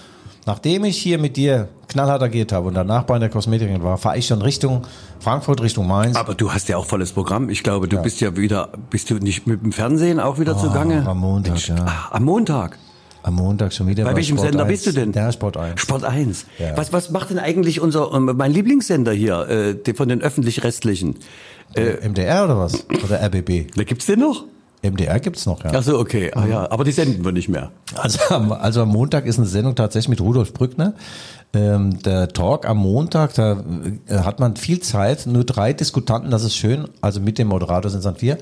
[0.47, 4.19] nachdem ich hier mit dir knallhart agiert habe und danach bei der Kosmetikerin war, fahre
[4.19, 4.87] ich schon Richtung
[5.21, 6.17] Frankfurt, Richtung Mainz.
[6.17, 7.49] Aber du hast ja auch volles Programm.
[7.49, 8.03] Ich glaube, du ja.
[8.03, 11.07] bist ja wieder, bist du nicht mit dem Fernsehen auch wieder oh, zugange?
[11.07, 11.77] Am Montag, ja.
[11.87, 12.79] Ach, am Montag.
[13.23, 14.05] Am Montag schon wieder.
[14.05, 14.73] Bei, bei welchem Sport Sender 1.
[14.73, 15.11] bist du denn?
[15.11, 15.81] Der Sport 1.
[15.81, 16.47] Sport 1.
[16.59, 16.77] Ja.
[16.77, 19.49] Was, was macht denn eigentlich unser, ähm, mein Lieblingssender hier,
[19.85, 21.17] äh, von den öffentlich-rechtlichen?
[21.75, 22.87] Äh, MDR oder was?
[23.05, 23.75] Oder RBB?
[23.75, 24.45] Da gibt's den noch?
[24.91, 25.71] MDR gibt's noch, ja.
[25.75, 26.31] Ach so, okay.
[26.35, 26.71] Ah, ja.
[26.71, 27.71] Aber die senden wir nicht mehr.
[27.95, 30.95] Also, also am Montag ist eine Sendung tatsächlich mit Rudolf Brückner.
[31.53, 33.63] Ähm, der Talk am Montag, da
[34.09, 36.89] äh, hat man viel Zeit, nur drei Diskutanten, das ist schön.
[37.01, 38.39] Also mit dem Moderator sind es dann vier.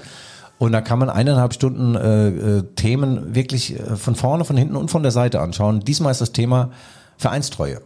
[0.59, 4.77] Und da kann man eineinhalb Stunden äh, äh, Themen wirklich äh, von vorne, von hinten
[4.77, 5.81] und von der Seite anschauen.
[5.81, 6.71] Diesmal ist das Thema
[7.17, 7.81] Vereinstreue.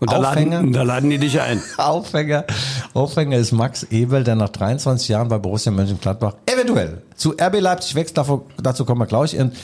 [0.00, 1.62] Und da, Aufhänger, laden, da laden die dich ein.
[1.76, 2.44] Aufhänger,
[2.94, 7.94] Aufhänger ist Max Ebel, der nach 23 Jahren bei Borussia Mönchengladbach eventuell zu RB Leipzig
[7.94, 8.18] wächst.
[8.18, 9.38] Dazu kommen wir gleich.
[9.38, 9.54] Und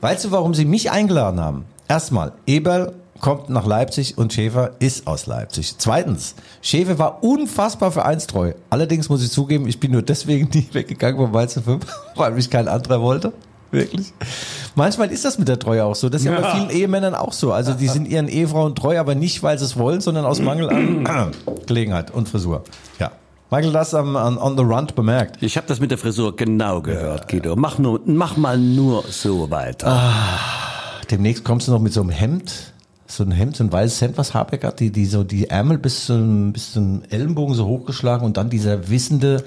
[0.00, 1.64] weißt du, warum sie mich eingeladen haben?
[1.88, 5.74] Erstmal, Ebel kommt nach Leipzig und Schäfer ist aus Leipzig.
[5.78, 8.54] Zweitens, Schäfer war unfassbar vereinstreu.
[8.70, 11.84] Allerdings muss ich zugeben, ich bin nur deswegen nie weggegangen von Mainz 5,
[12.16, 13.32] weil mich kein anderer wollte.
[13.70, 14.12] Wirklich.
[14.74, 16.08] Manchmal ist das mit der Treue auch so.
[16.08, 17.52] Das ist ja, ja bei vielen Ehemännern auch so.
[17.52, 20.70] Also die sind ihren Ehefrauen treu, aber nicht, weil sie es wollen, sondern aus Mangel
[20.70, 21.32] an
[21.66, 22.64] Gelegenheit und Frisur.
[22.98, 23.12] Ja.
[23.50, 25.42] Michael, das am, an On the Run bemerkt.
[25.42, 27.56] Ich habe das mit der Frisur genau gehört, Guido.
[27.56, 29.88] Mach, nur, mach mal nur so weiter.
[29.88, 32.72] Ah, demnächst kommst du noch mit so einem Hemd
[33.12, 35.78] so ein Hemd, so ein weißes Hemd, was Habeck hat, die, die so die Ärmel
[35.78, 39.44] bis zum, bis zum Ellenbogen so hochgeschlagen und dann dieser wissende,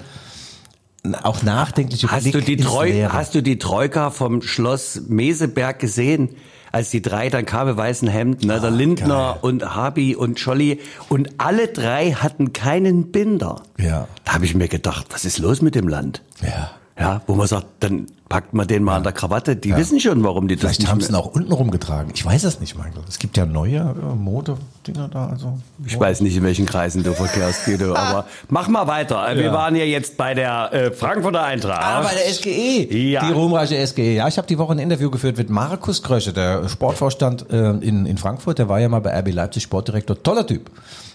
[1.22, 6.30] auch nachdenkliche hast Blick du die Treu Hast du die Troika vom Schloss Meseberg gesehen?
[6.72, 8.60] Als die drei dann kamen, weißen Hemden, ne?
[8.60, 9.38] der Ach, Lindner geil.
[9.42, 13.62] und Habi und Scholli und alle drei hatten keinen Binder.
[13.78, 14.08] Ja.
[14.24, 16.22] Da habe ich mir gedacht, was ist los mit dem Land?
[16.42, 16.72] Ja.
[16.98, 18.96] Ja, wo man sagt, dann packt man den mal ja.
[18.98, 19.56] an der Krawatte.
[19.56, 19.76] Die ja.
[19.76, 22.12] wissen schon, warum die Vielleicht das haben sie ihn auch unten rumgetragen.
[22.14, 23.02] Ich weiß es nicht, Michael.
[23.08, 25.26] Es gibt ja neue äh, Mode-Dinger da.
[25.26, 29.26] Also ich weiß nicht, in welchen Kreisen du verkehrst, Guido, aber mach mal weiter.
[29.34, 31.82] Wir waren ja jetzt bei der äh, Frankfurter Eintracht.
[31.82, 32.96] Ah, bei der SGE.
[32.96, 33.26] Ja.
[33.26, 34.14] Die ruhmreiche SGE.
[34.14, 38.06] Ja, ich habe die Woche ein Interview geführt mit Markus Krösche, der Sportvorstand äh, in,
[38.06, 38.60] in Frankfurt.
[38.60, 40.22] Der war ja mal bei RB Leipzig Sportdirektor.
[40.22, 40.70] Toller Typ.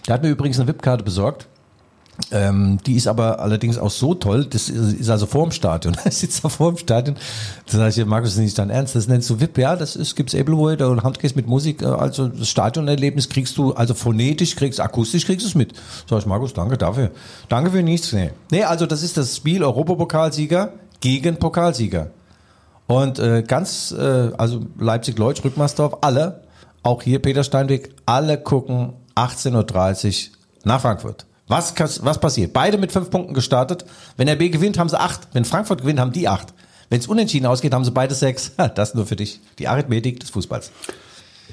[0.06, 1.46] Der hat mir übrigens eine VIP-Karte besorgt.
[2.32, 5.96] Ähm, die ist aber allerdings auch so toll, das ist also vor dem Stadion.
[6.04, 7.16] Er sitzt da vor dem Stadion.
[7.66, 9.96] Da sage ich, Markus, das ist nicht dein Ernst, das nennst du VIP, ja, das
[9.96, 14.56] ist, gibt's Ablewood und Handcase mit Musik, äh, also das Stadionerlebnis kriegst du, also phonetisch
[14.56, 15.72] kriegst, akustisch kriegst du es mit.
[16.08, 17.10] Sag ich, Markus, danke dafür.
[17.48, 18.12] Danke für nichts.
[18.12, 18.30] Nee.
[18.50, 22.10] nee, also das ist das Spiel Europapokalsieger gegen Pokalsieger.
[22.86, 26.42] Und äh, ganz, äh, also Leipzig-Leutsch, Rückmarsdorf, alle,
[26.82, 31.26] auch hier Peter Steinweg, alle gucken 18.30 Uhr nach Frankfurt.
[31.50, 32.52] Was, was passiert?
[32.52, 33.84] Beide mit fünf Punkten gestartet.
[34.16, 35.26] Wenn der B gewinnt, haben sie acht.
[35.32, 36.54] Wenn Frankfurt gewinnt, haben die acht.
[36.90, 38.52] Wenn es unentschieden ausgeht, haben sie beide sechs.
[38.76, 39.40] Das nur für dich.
[39.58, 40.70] Die Arithmetik des Fußballs.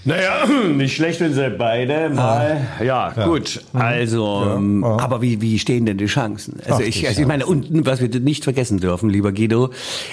[0.05, 2.67] Naja, nicht schlecht, wenn sie beide mal.
[2.79, 2.83] Ah.
[2.83, 3.59] Ja, ja, gut.
[3.73, 3.81] Mhm.
[3.81, 4.55] Also, ja.
[4.55, 4.99] Ähm, ja.
[4.99, 6.59] aber wie, wie stehen denn die Chancen?
[6.59, 9.71] Also, Ach, ich, also ich meine, und was wir nicht vergessen dürfen, lieber Guido,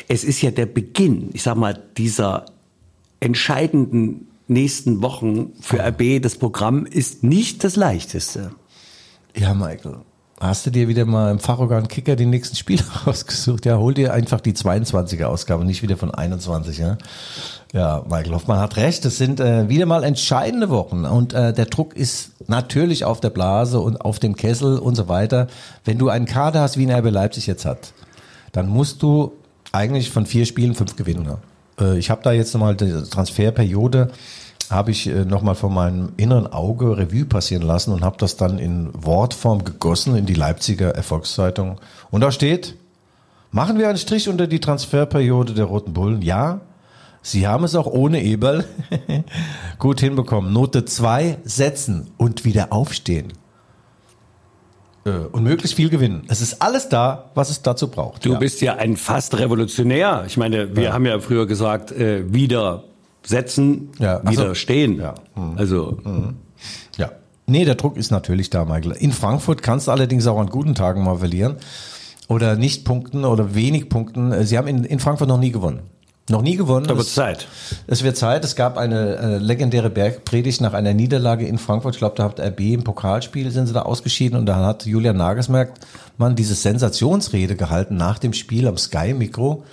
[0.08, 2.46] es ist ja der Beginn, ich sag mal, dieser
[3.20, 6.22] entscheidenden nächsten Wochen für RB.
[6.22, 8.52] Das Programm ist nicht das leichteste.
[9.36, 9.96] Ja, Michael.
[10.40, 13.66] Hast du dir wieder mal im Fachorgan Kicker die nächsten Spiele rausgesucht?
[13.66, 16.78] Ja, hol dir einfach die 22er Ausgabe, nicht wieder von 21.
[16.78, 16.98] Ja,
[17.72, 19.04] ja Michael Hoffmann hat recht.
[19.04, 23.30] Es sind äh, wieder mal entscheidende Wochen und äh, der Druck ist natürlich auf der
[23.30, 25.46] Blase und auf dem Kessel und so weiter.
[25.84, 27.92] Wenn du einen Kader hast, wie ein RB Leipzig jetzt hat,
[28.52, 29.32] dann musst du
[29.72, 31.38] eigentlich von vier Spielen fünf gewinnen.
[31.80, 34.10] Äh, ich habe da jetzt nochmal die Transferperiode
[34.70, 38.58] habe ich äh, nochmal von meinem inneren Auge Revue passieren lassen und habe das dann
[38.58, 41.80] in Wortform gegossen in die Leipziger Erfolgszeitung.
[42.10, 42.76] Und da steht,
[43.50, 46.22] machen wir einen Strich unter die Transferperiode der Roten Bullen?
[46.22, 46.60] Ja.
[47.22, 48.66] Sie haben es auch ohne Eberl
[49.78, 50.52] gut hinbekommen.
[50.52, 53.32] Note 2 setzen und wieder aufstehen.
[55.06, 56.24] Äh, und möglichst viel gewinnen.
[56.28, 58.24] Es ist alles da, was es dazu braucht.
[58.24, 58.38] Du ja.
[58.38, 60.24] bist ja ein fast Revolutionär.
[60.26, 60.92] Ich meine, wir ja.
[60.92, 62.84] haben ja früher gesagt, äh, wieder
[63.24, 64.20] setzen, ja.
[64.28, 64.98] wieder also, stehen.
[64.98, 65.14] Ja.
[65.34, 65.58] Mhm.
[65.58, 65.98] Also.
[66.04, 66.36] Mhm.
[66.96, 67.10] Ja.
[67.46, 68.92] Nee, der Druck ist natürlich da, Michael.
[68.92, 71.56] In Frankfurt kannst du allerdings auch an guten Tagen mal verlieren.
[72.26, 74.32] Oder nicht punkten oder wenig punkten.
[74.32, 75.80] Äh, sie haben in, in Frankfurt noch nie gewonnen.
[76.30, 76.86] Noch nie gewonnen.
[76.86, 77.46] Da wird Zeit.
[77.86, 78.46] Es wird Zeit.
[78.46, 81.96] Es gab eine, eine legendäre Bergpredigt nach einer Niederlage in Frankfurt.
[81.96, 85.18] Ich glaube, da hat RB im Pokalspiel sind sie da ausgeschieden und da hat Julian
[85.18, 85.68] Nagelsmann
[86.34, 89.64] diese Sensationsrede gehalten nach dem Spiel am Sky-Mikro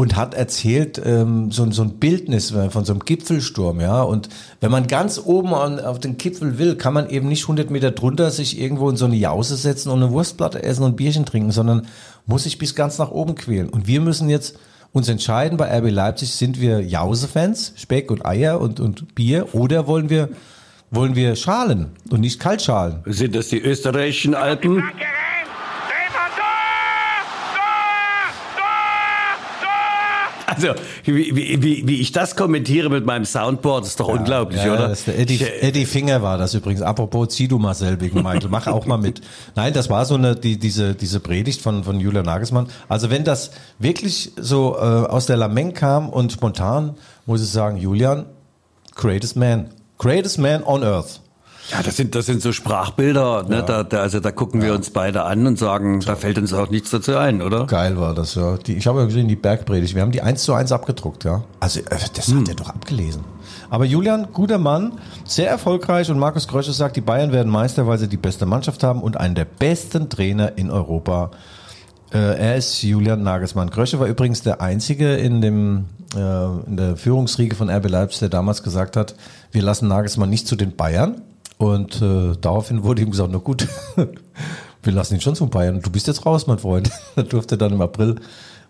[0.00, 4.00] und hat erzählt ähm, so, so ein Bildnis von so einem Gipfelsturm, ja.
[4.00, 4.30] Und
[4.62, 7.90] wenn man ganz oben an, auf den Gipfel will, kann man eben nicht 100 Meter
[7.90, 11.26] drunter sich irgendwo in so eine Jause setzen und eine Wurstplatte essen und ein Bierchen
[11.26, 11.86] trinken, sondern
[12.24, 13.68] muss sich bis ganz nach oben quälen.
[13.68, 14.58] Und wir müssen jetzt
[14.92, 19.86] uns entscheiden bei RB Leipzig, sind wir Jause-Fans, Speck und Eier und, und Bier, oder
[19.86, 20.30] wollen wir,
[20.90, 23.00] wollen wir Schalen und nicht Kaltschalen?
[23.04, 24.82] Sind das die österreichischen Alpen?
[30.62, 34.74] Also, wie, wie, wie, ich das kommentiere mit meinem Soundboard, ist doch ja, unglaublich, ja,
[34.74, 34.96] oder?
[35.06, 36.82] Eddie, Eddie Finger war das übrigens.
[36.82, 38.48] Apropos, zieh du mal selbigen, Michael.
[38.50, 39.20] Mach auch mal mit.
[39.54, 42.68] Nein, das war so eine, die, diese, diese Predigt von, von Julia Nagelsmann.
[42.88, 46.94] Also, wenn das wirklich so äh, aus der Lameng kam und spontan,
[47.26, 48.26] muss ich sagen, Julian,
[48.94, 49.70] greatest man.
[49.98, 51.20] Greatest man on earth.
[51.70, 53.56] Ja, das sind, das sind so Sprachbilder, ne?
[53.56, 53.62] Ja.
[53.62, 56.70] Da, da, also da gucken wir uns beide an und sagen, da fällt uns auch
[56.70, 57.66] nichts dazu ein, oder?
[57.66, 58.56] Geil war das, ja.
[58.56, 61.44] Die, ich habe ja gesehen, die Bergpredigt, wir haben die eins zu eins abgedruckt, ja.
[61.60, 62.40] Also, äh, das hm.
[62.40, 63.24] hat er doch abgelesen.
[63.68, 67.98] Aber Julian, guter Mann, sehr erfolgreich und Markus Krösche sagt, die Bayern werden Meister, weil
[67.98, 71.30] sie die beste Mannschaft haben und einen der besten Trainer in Europa.
[72.12, 73.70] Äh, er ist Julian Nagelsmann.
[73.70, 75.84] Krösche war übrigens der Einzige in dem
[76.16, 79.14] äh, in der Führungsriege von RB Leipzig, der damals gesagt hat,
[79.52, 81.22] wir lassen Nagelsmann nicht zu den Bayern,
[81.60, 83.68] und äh, daraufhin wurde ihm gesagt, na gut,
[84.82, 85.82] wir lassen ihn schon zum Bayern.
[85.82, 86.90] Du bist jetzt raus, mein Freund.
[87.16, 88.16] da durfte dann im April,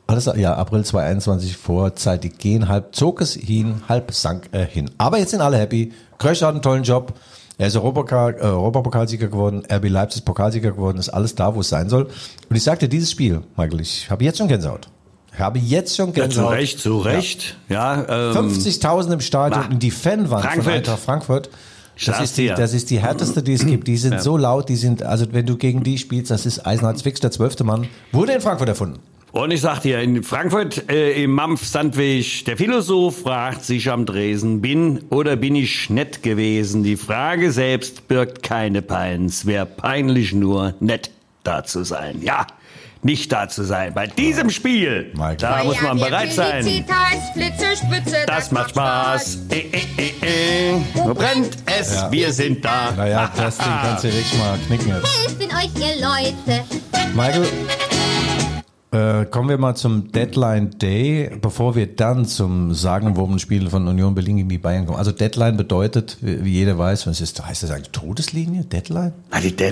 [0.09, 2.67] alles, ja, April 2021 vorzeitig gehen.
[2.67, 4.91] Halb zog es hin, halb sank er hin.
[4.99, 5.93] Aber jetzt sind alle happy.
[6.19, 7.15] Krösch hat einen tollen Job.
[7.59, 11.69] Er ist Europapokal, äh, Europapokalsieger geworden, RB Leipzig Pokalsieger geworden, ist alles da, wo es
[11.69, 12.09] sein soll.
[12.49, 14.89] Und ich sagte, dieses Spiel, Michael, ich habe jetzt schon Gänsehaut.
[15.33, 16.51] Ich habe jetzt schon Gänsehaut.
[16.51, 17.57] Ja, zu Recht, zu Recht.
[17.69, 20.65] Ja, ja ähm, 50.000 im Stadion und die Fanwand Frankfurt.
[20.65, 21.51] von Eintracht Frankfurt.
[22.07, 23.87] Das ist, die, das ist die härteste, die es gibt.
[23.87, 24.21] Die sind ja.
[24.21, 27.31] so laut, die sind, also wenn du gegen die spielst, das ist Eisenhardt Fix, der
[27.31, 29.01] zwölfte Mann, wurde in Frankfurt erfunden.
[29.33, 34.61] Und ich sag dir, in Frankfurt äh, im Mampf-Sandweg, der Philosoph fragt sich am Dresen,
[34.61, 36.83] bin oder bin ich nett gewesen?
[36.83, 41.11] Die Frage selbst birgt keine Peins, wär peinlich nur nett
[41.45, 42.23] da zu sein.
[42.23, 42.47] Ja,
[43.03, 43.95] nicht da zu sein.
[43.95, 45.37] Bei diesem Spiel, Michael.
[45.37, 46.85] da muss man bereit sein.
[48.27, 49.39] Das macht Spaß.
[49.51, 51.15] Äh, äh, äh, äh.
[51.15, 52.13] Brennt es, ja.
[52.13, 52.93] wir sind da.
[52.97, 55.27] Naja, das Ding kannst du richtig mal knicken jetzt.
[55.27, 56.65] Ist denn euch, ihr Leute?
[57.15, 57.47] Michael,
[58.93, 64.15] äh, kommen wir mal zum Deadline Day, bevor wir dann zum sagenwobenen Spiel von Union
[64.15, 64.99] Berlin gegen die Bayern kommen.
[64.99, 68.65] Also Deadline bedeutet, wie jeder weiß, was ist, heißt das eigentlich Todeslinie?
[68.65, 69.13] Deadline?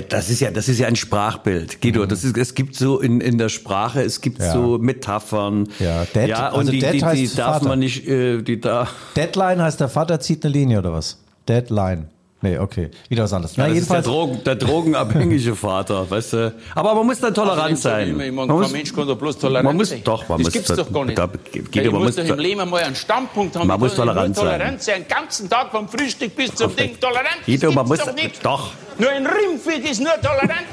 [0.09, 2.05] Das ist ja, das ist ja ein Sprachbild, Guido.
[2.05, 4.53] Das ist, es gibt so in, in der Sprache, es gibt ja.
[4.53, 5.67] so Metaphern.
[5.79, 7.67] Ja, Dead, ja und also die, die, die darf Vater.
[7.67, 8.87] man nicht, äh, die da.
[9.17, 11.17] Deadline heißt, der Vater zieht eine Linie oder was?
[11.47, 12.07] Deadline.
[12.41, 12.89] Nee, okay.
[13.09, 13.55] Wieder was anderes.
[13.57, 16.53] Ja, Na, jedenfalls der, Drogen, der drogenabhängige Vater, weißt du.
[16.73, 18.15] Aber man muss dann tolerant also, sein.
[18.33, 20.01] Man kein Mensch kann doch bloß tolerant man muss, sein.
[20.05, 20.53] Doch, man das muss.
[20.53, 21.17] gibt's doch gar nicht.
[21.17, 23.67] Da, geht, man, man muss doch im Leben mal einen Standpunkt haben.
[23.67, 24.45] Man muss tolerant sein.
[24.45, 25.03] Tolerant sein.
[25.03, 27.45] Den ganzen Tag vom Frühstück bis zum Ding tolerant.
[27.45, 28.43] Guido, man muss, doch nicht.
[28.45, 28.71] Doch.
[28.97, 30.65] Nur ein Rimpfied ist nur tolerant.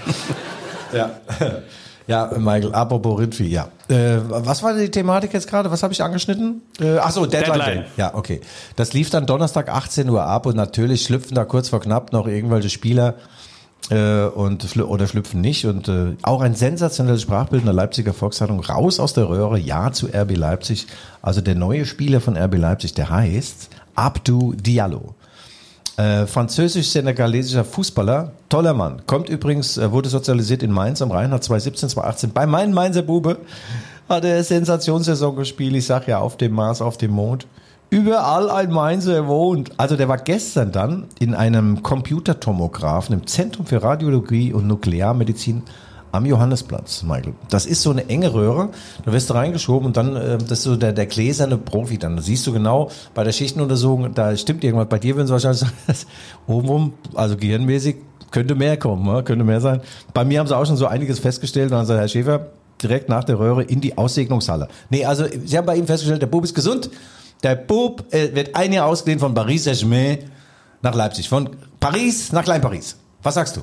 [0.93, 1.21] ja.
[2.07, 3.69] Ja, Michael, apropos Rindvieh, ja.
[3.89, 5.71] Äh, was war die Thematik jetzt gerade?
[5.73, 6.63] Was habe ich angeschnitten?
[6.81, 7.59] Äh, ach so, Deadline.
[7.59, 7.85] Deadline.
[7.97, 8.41] Ja, okay.
[8.77, 12.29] Das lief dann Donnerstag 18 Uhr ab und natürlich schlüpfen da kurz vor knapp noch
[12.29, 13.15] irgendwelche Spieler
[13.91, 18.61] äh, und oder schlüpfen nicht und äh, auch ein sensationelles Sprachbild in der Leipziger Volkszeitung
[18.61, 20.87] raus aus der Röhre, ja zu RB Leipzig.
[21.23, 25.15] Also der neue Spieler von RB Leipzig, der heißt Abdu Diallo.
[25.97, 29.03] Äh, Französisch-senegalesischer Fußballer, toller Mann.
[29.07, 33.03] Kommt übrigens, äh, wurde sozialisiert in Mainz am Rhein, hat 2017, 2018 bei meinem Mainzer
[33.03, 33.39] Bube
[34.09, 35.75] hat er Sensationssaison gespielt.
[35.75, 37.47] Ich sag ja, auf dem Mars, auf dem Mond.
[37.89, 39.73] Überall ein Mainzer wohnt.
[39.77, 45.63] Also der war gestern dann in einem Computertomographen im Zentrum für Radiologie und Nuklearmedizin
[46.17, 47.35] am Johannesplatz, Michael.
[47.49, 48.71] Das ist so eine enge Röhre,
[49.05, 52.17] da wirst du reingeschoben und dann, äh, das ist so der, der gläserne Profi dann.
[52.17, 54.89] Da siehst du genau bei der Schichtenuntersuchung, da stimmt irgendwas.
[54.89, 55.73] Bei dir würden sie wahrscheinlich sagen,
[56.47, 57.97] obenrum, also gehirnmäßig,
[58.31, 59.23] könnte mehr kommen, ne?
[59.23, 59.81] könnte mehr sein.
[60.13, 62.47] Bei mir haben sie auch schon so einiges festgestellt und dann sagt Herr Schäfer,
[62.83, 64.69] direkt nach der Röhre in die Aussegnungshalle.
[64.91, 66.91] Nee, also sie haben bei ihm festgestellt, der Bub ist gesund,
[67.43, 70.19] Der Bub äh, wird ein Jahr ausgeliehen von Paris Saint-Germain
[70.83, 71.29] nach Leipzig.
[71.29, 71.51] Von
[71.81, 72.97] Paris nach Klein-Paris.
[73.23, 73.61] Was sagst du?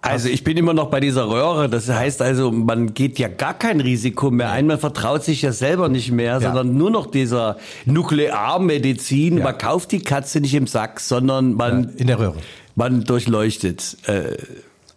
[0.00, 1.68] Also ich bin immer noch bei dieser Röhre.
[1.68, 4.66] Das heißt also, man geht ja gar kein Risiko mehr ein.
[4.68, 6.40] Man vertraut sich ja selber nicht mehr, Ja.
[6.40, 9.38] sondern nur noch dieser Nuklearmedizin.
[9.38, 9.44] Ja.
[9.44, 12.34] Man kauft die Katze nicht im Sack, sondern man, In der Röhre.
[12.74, 13.96] man durchleuchtet.
[14.06, 14.36] Äh,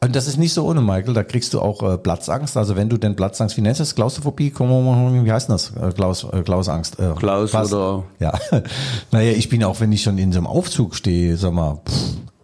[0.04, 1.14] Und das ist nicht so ohne, Michael.
[1.14, 2.56] Da kriegst du auch äh, Platzangst.
[2.58, 3.96] Also wenn du denn Platzangst, wie nennst du das?
[3.96, 4.52] Klaustrophobie?
[4.58, 5.72] Wie heißt denn das?
[5.76, 7.00] Äh, Klaus, äh, Klausangst.
[7.00, 7.74] Äh, Klaus was?
[7.74, 8.34] oder- Ja.
[9.12, 11.94] naja, ich bin auch, wenn ich schon in so einem Aufzug stehe, sag mal, pff,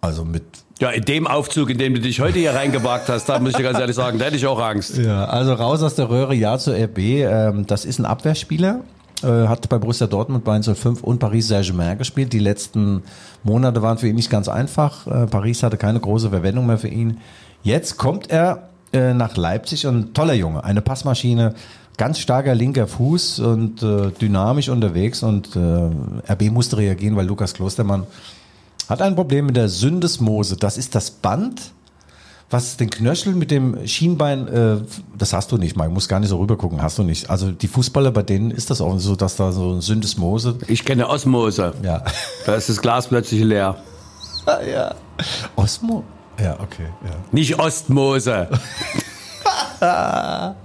[0.01, 0.43] also mit
[0.79, 3.57] ja, in dem Aufzug, in dem du dich heute hier reingewagt hast, da muss ich
[3.57, 4.97] dir ganz ehrlich sagen, da hätte ich auch Angst.
[4.97, 6.99] Ja, also raus aus der Röhre, ja zur RB.
[6.99, 8.81] Ähm, das ist ein Abwehrspieler.
[9.23, 12.33] Äh, hat bei Borussia Dortmund, Bayern 05 und Paris Saint-Germain gespielt.
[12.33, 13.03] Die letzten
[13.43, 15.07] Monate waren für ihn nicht ganz einfach.
[15.07, 17.17] Äh, Paris hatte keine große Verwendung mehr für ihn.
[17.63, 21.55] Jetzt kommt er äh, nach Leipzig und toller Junge, eine Passmaschine,
[21.97, 27.55] ganz starker linker Fuß und äh, dynamisch unterwegs und äh, RB musste reagieren, weil Lukas
[27.55, 28.05] Klostermann
[28.89, 30.57] hat ein Problem mit der Syndesmose.
[30.57, 31.61] Das ist das Band,
[32.49, 34.77] was den Knöchel mit dem Schienbein, äh,
[35.17, 37.29] das hast du nicht, man muss gar nicht so rüber gucken, hast du nicht.
[37.29, 40.85] Also die Fußballer, bei denen ist das auch so, dass da so ein Syndesmose, Ich
[40.85, 41.73] kenne Osmose.
[41.83, 42.03] ja.
[42.45, 43.75] Da ist das Glas plötzlich leer.
[44.71, 44.95] ja.
[45.57, 46.03] Osmo?
[46.39, 47.11] Ja, okay, ja.
[47.31, 48.47] Nicht Ostmose.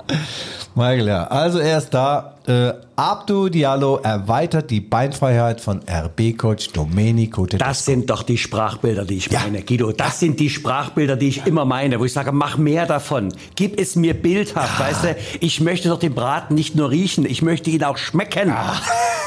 [0.74, 1.24] Michael, ja.
[1.26, 2.32] Also er ist da.
[2.46, 7.68] Äh, Abdu Diallo erweitert die Beinfreiheit von RB-Coach Domenico Tedesco.
[7.68, 9.40] Das sind doch die Sprachbilder, die ich Ja.
[9.40, 9.92] meine, Guido.
[9.92, 13.33] Das sind die Sprachbilder, die ich immer meine, wo ich sage, mach mehr davon.
[13.55, 15.16] Gib es mir bildhaft, weißt du?
[15.40, 18.52] Ich möchte doch den Braten nicht nur riechen, ich möchte ihn auch schmecken.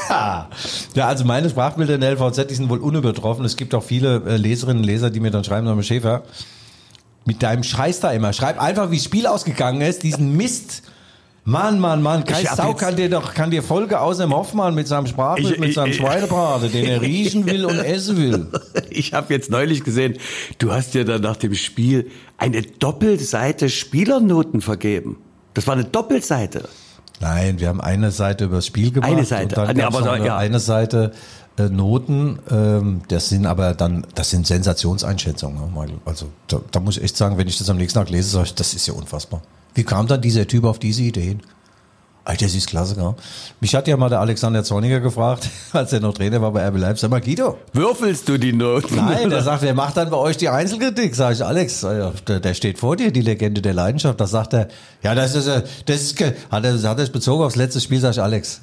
[0.08, 3.44] Ja, also meine Sprachbilder in der LVZ, die sind wohl unübertroffen.
[3.44, 6.22] Es gibt auch viele äh, Leserinnen und Leser, die mir dann schreiben, Herr Schäfer,
[7.24, 8.32] mit deinem Scheiß da immer.
[8.32, 10.84] Schreib einfach, wie das Spiel ausgegangen ist, diesen Mist.
[11.48, 14.88] Mann, Mann, Mann, hab Sau kann dir doch, kann dir Folge aus dem Hoffmann mit
[14.88, 18.46] seinem Sprachbild, Ich- mit seinem Schweinebraten, den er riechen will und essen will.
[18.90, 20.18] Ich habe jetzt neulich gesehen,
[20.58, 25.18] du hast dir dann nach dem Spiel eine Doppelseite Spielernoten vergeben.
[25.54, 26.68] Das war eine Doppelseite.
[27.20, 29.10] Nein, wir haben eine Seite über das Spiel gemacht.
[29.10, 29.60] Eine Seite.
[29.60, 30.36] Und dann Nee, gab's aber so, eine, ja.
[30.36, 31.12] eine Seite
[31.58, 32.40] äh, Noten.
[32.50, 35.72] Ähm, das sind aber dann, das sind Sensationseinschätzungen.
[35.72, 35.88] ne.
[36.04, 38.46] Also da, da muss ich echt sagen, wenn ich das am nächsten Tag lese, sage
[38.46, 39.40] ich, das ist ja unfassbar.
[39.76, 41.42] Wie kam dann dieser Typ auf diese Ideen?
[42.24, 43.14] Alter, das ist klasse, gell?
[43.60, 46.78] Mich hat ja mal der Alexander Zorniger gefragt, als er noch Trainer war bei RB
[46.78, 47.02] Leipzig.
[47.02, 48.96] Sag mal, Guido, Würfelst du die Noten?
[48.96, 51.14] Nein, der sagt, wer macht dann bei euch die Einzelkritik?
[51.14, 51.82] Sag ich, Alex,
[52.26, 54.18] der, der steht vor dir, die Legende der Leidenschaft.
[54.18, 54.68] Da sagt er,
[55.02, 58.00] ja, das ist, äh, das ist, hat er, hat er es bezogen aufs letzte Spiel,
[58.00, 58.62] sag ich, Alex,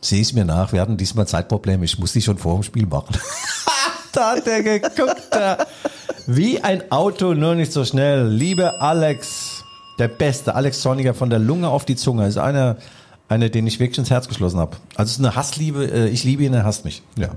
[0.00, 2.86] sieh es mir nach, wir hatten diesmal Zeitprobleme, ich muss die schon vor dem Spiel
[2.86, 3.16] machen.
[4.12, 5.66] da hat er geguckt, da.
[6.26, 8.28] wie ein Auto, nur nicht so schnell.
[8.28, 9.53] Liebe Alex,
[9.98, 12.76] der Beste, Alex Zorniger von der Lunge auf die Zunge, ist einer,
[13.28, 14.76] einer, den ich wirklich ins Herz geschlossen habe.
[14.96, 17.02] Also es ist eine Hassliebe, äh, ich liebe ihn, er hasst mich.
[17.16, 17.28] Ja.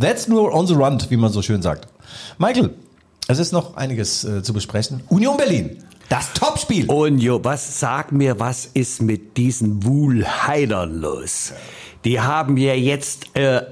[0.00, 1.86] That's nur on the run, wie man so schön sagt.
[2.38, 2.74] Michael,
[3.28, 5.02] es ist noch einiges äh, zu besprechen.
[5.08, 6.86] Union Berlin, das Topspiel.
[6.86, 11.52] Und jo, was sag mir, was ist mit diesen Wuhlheidern los?
[12.04, 13.62] Die haben ja jetzt, äh,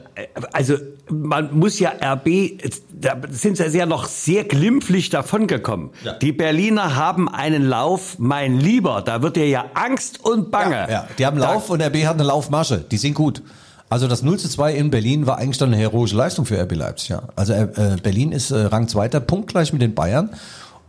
[0.53, 0.77] also
[1.11, 2.59] man muss ja RB,
[2.90, 5.90] da sind sie ja noch sehr glimpflich davongekommen.
[6.03, 6.14] Ja.
[6.14, 10.77] Die Berliner haben einen Lauf, mein Lieber, da wird dir ja Angst und Bange.
[10.77, 12.79] Ja, ja, die haben Lauf und RB hat eine Laufmasche.
[12.79, 13.42] Die sind gut.
[13.90, 16.75] Also das 0 zu 2 in Berlin war eigentlich dann eine heroische Leistung für RB
[16.75, 17.11] Leipzig.
[17.11, 17.25] Ja.
[17.37, 20.31] Also äh, Berlin ist äh, Rang zweiter, punktgleich mit den Bayern.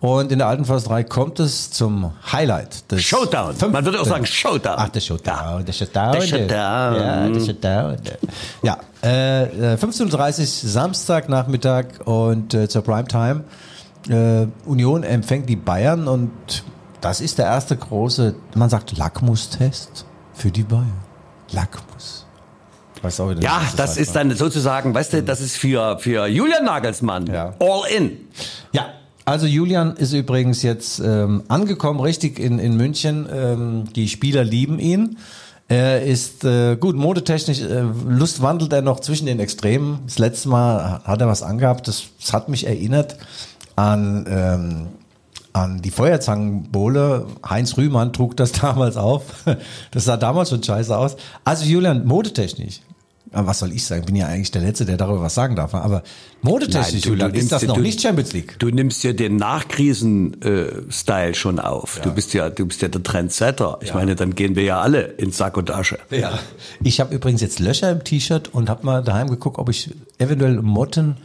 [0.04, 2.92] Und in der alten Försterei kommt es zum Highlight.
[2.92, 3.52] Des Showdown.
[3.52, 4.76] fünften- Man würde auch sagen Showdown.
[4.78, 5.64] Ach, der Showdown.
[5.64, 6.12] Der Showdown.
[6.12, 6.50] Der Showdown.
[6.50, 7.98] Ja, der Showdown.
[8.64, 13.46] Ja, äh, äh, 15.30 Uhr Samstagnachmittag und äh, zur Primetime.
[14.10, 16.32] Äh, Union empfängt die Bayern und
[17.00, 20.92] das ist der erste große, man sagt Lackmustest für die Bayern.
[21.54, 22.26] Lackmus.
[22.98, 25.56] Ich weiß auch wieder nicht, Ja, das heißt, ist dann sozusagen, weißt du, das ist
[25.56, 27.54] für, für Julian Nagelsmann Ja.
[27.62, 28.18] all in.
[29.26, 33.28] Also Julian ist übrigens jetzt ähm, angekommen, richtig in, in München.
[33.32, 35.18] Ähm, die Spieler lieben ihn.
[35.70, 40.00] Er ist äh, gut, modetechnisch, äh, Lust wandelt er noch zwischen den Extremen.
[40.06, 43.18] Das letzte Mal hat er was angehabt, das, das hat mich erinnert
[43.78, 44.88] an, ähm,
[45.54, 47.28] an die Feuerzangenbowle.
[47.48, 49.24] Heinz Rühmann trug das damals auf.
[49.92, 51.16] Das sah damals schon scheiße aus.
[51.46, 52.82] Also Julian, modetechnisch.
[53.32, 54.06] Aber was soll ich sagen?
[54.06, 55.74] Bin ja eigentlich der Letzte, der darüber was sagen darf.
[55.74, 56.04] Aber
[56.44, 58.56] modetechnisch, Nein, du- du ist das dir- noch du- nicht Champions League.
[58.60, 62.00] Du nimmst ja den Nachkrisen-Style schon auf.
[62.04, 63.78] Du bist ja, du bist ja der Trendsetter.
[63.82, 65.98] Ich meine, dann gehen wir ja alle in Sack und Asche.
[66.10, 66.40] Ja.
[66.84, 70.62] Ich habe übrigens jetzt Löcher im T-Shirt und habe mal daheim geguckt, ob ich eventuell
[70.62, 71.18] Motten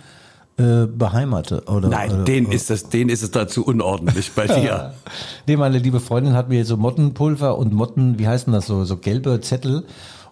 [0.57, 1.63] äh, beheimate.
[1.67, 4.95] Oder, Nein, oder, den ist das, den ist es dazu unordentlich bei dir.
[5.47, 8.97] Nee, meine liebe Freundin hat mir so Mottenpulver und Motten, wie heißen das so, so
[8.97, 9.85] gelbe Zettel.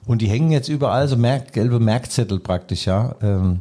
[0.07, 3.17] Und die hängen jetzt überall so Merk, gelbe Merkzettel praktisch, ja.
[3.23, 3.61] Ähm,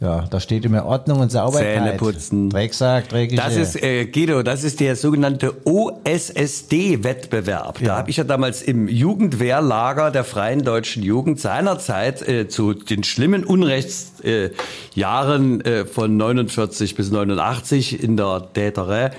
[0.00, 1.78] ja, da steht immer Ordnung und Sauberkeit.
[1.78, 2.50] Zähne putzen.
[2.50, 3.38] Drecksack, dreckig.
[3.38, 7.78] Das ist, äh, Guido, das ist der sogenannte OSSD-Wettbewerb.
[7.78, 7.96] Da Ja.
[7.96, 13.44] habe ich ja damals im Jugendwehrlager der Freien Deutschen Jugend seinerzeit äh, zu den schlimmen
[13.44, 19.10] Unrechtsjahren äh, äh, von 49 bis 89 in der Täterei.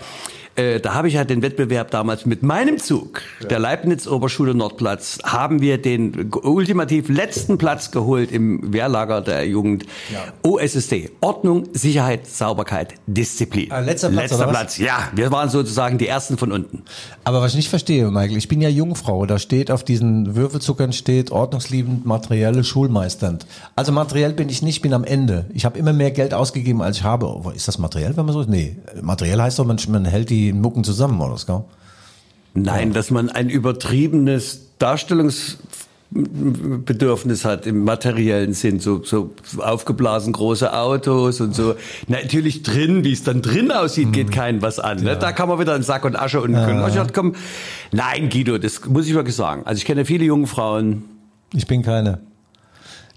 [0.55, 5.61] Äh, da habe ich ja den Wettbewerb damals mit meinem Zug, der Leibniz-Oberschule Nordplatz, haben
[5.61, 9.85] wir den ultimativ letzten Platz geholt im Wehrlager der Jugend.
[10.43, 11.11] OSSD.
[11.19, 13.69] Ordnung, Sicherheit, Sauberkeit, Disziplin.
[13.69, 14.47] Ah, letzter Platz, Letzter?
[14.47, 15.09] Platz, ja.
[15.13, 16.83] Wir waren sozusagen die Ersten von unten.
[17.25, 19.25] Aber was ich nicht verstehe, Michael, ich bin ja Jungfrau.
[19.25, 23.45] Da steht auf diesen Würfelzuckern steht ordnungsliebend, materielle, schulmeisternd.
[23.75, 25.47] Also materiell bin ich nicht, bin am Ende.
[25.53, 27.25] Ich habe immer mehr Geld ausgegeben, als ich habe.
[27.53, 28.49] Ist das materiell, wenn man so ist?
[28.49, 31.63] Nee, materiell heißt doch, man, man hält die Mucken zusammen, oder was, gell?
[32.55, 41.41] Nein, dass man ein übertriebenes Darstellungsbedürfnis hat im materiellen Sinn, so, so aufgeblasen große Autos
[41.41, 41.75] und so.
[42.07, 45.03] Natürlich drin, wie es dann drin aussieht, geht keinem was an.
[45.03, 45.17] Ne?
[45.17, 47.05] Da kann man wieder in Sack und Asche und ja.
[47.13, 47.35] kommen.
[47.91, 49.63] Nein, Guido, das muss ich wirklich sagen.
[49.65, 51.03] Also ich kenne viele junge Frauen.
[51.53, 52.19] Ich bin keine.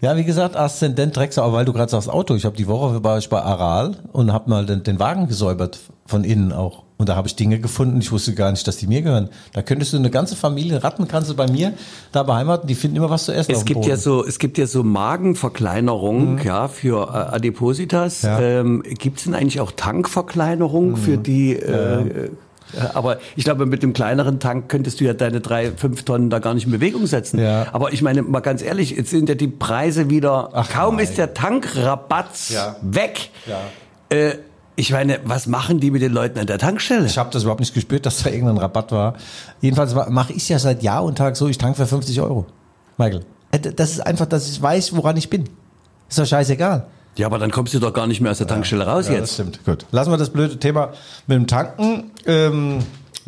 [0.01, 2.35] Ja, wie gesagt, Aszendent Drecksau, aber weil du gerade sagst Auto.
[2.35, 5.81] Ich habe die Woche war ich bei Aral und habe mal den, den Wagen gesäubert,
[6.07, 6.85] von innen auch.
[6.99, 9.29] Und da habe ich Dinge gefunden, ich wusste gar nicht, dass die mir gehören.
[9.53, 11.73] Da könntest du eine ganze Familie, Ratten kannst du bei mir
[12.11, 13.53] da beheimaten, die finden immer was zu essen.
[13.53, 18.23] Es gibt ja so, es gibt ja so Magenverkleinerung, ja, für äh, Adipositas.
[18.23, 18.41] Ja.
[18.41, 21.55] Ähm, gibt es denn eigentlich auch Tankverkleinerung für die?
[21.55, 22.31] Äh, äh,
[22.93, 26.39] aber ich glaube, mit dem kleineren Tank könntest du ja deine drei, fünf Tonnen da
[26.39, 27.39] gar nicht in Bewegung setzen.
[27.41, 27.67] Ja.
[27.73, 31.05] Aber ich meine, mal ganz ehrlich, jetzt sind ja die Preise wieder, Ach, kaum nein.
[31.05, 32.77] ist der Tankrabatz Ja.
[32.83, 33.31] weg.
[33.47, 33.61] Ja.
[34.17, 34.35] Äh,
[34.79, 37.05] ich meine, was machen die mit den Leuten an der Tankstelle?
[37.07, 39.15] Ich habe das überhaupt nicht gespürt, dass da irgendein Rabatt war.
[39.61, 42.47] Jedenfalls mache ich ja seit Jahr und Tag so, ich tanke für 50 Euro.
[42.97, 45.49] Michael, äh, das ist einfach, dass ich weiß, woran ich bin.
[46.09, 46.87] Ist doch scheißegal.
[47.17, 49.21] Ja, aber dann kommst du doch gar nicht mehr aus der Tankstelle raus Ja, das
[49.21, 49.35] jetzt.
[49.35, 49.65] stimmt.
[49.65, 49.85] Gut.
[49.91, 50.93] Lassen wir das blöde Thema
[51.27, 52.13] mit dem Tanken.
[52.25, 52.79] Ähm,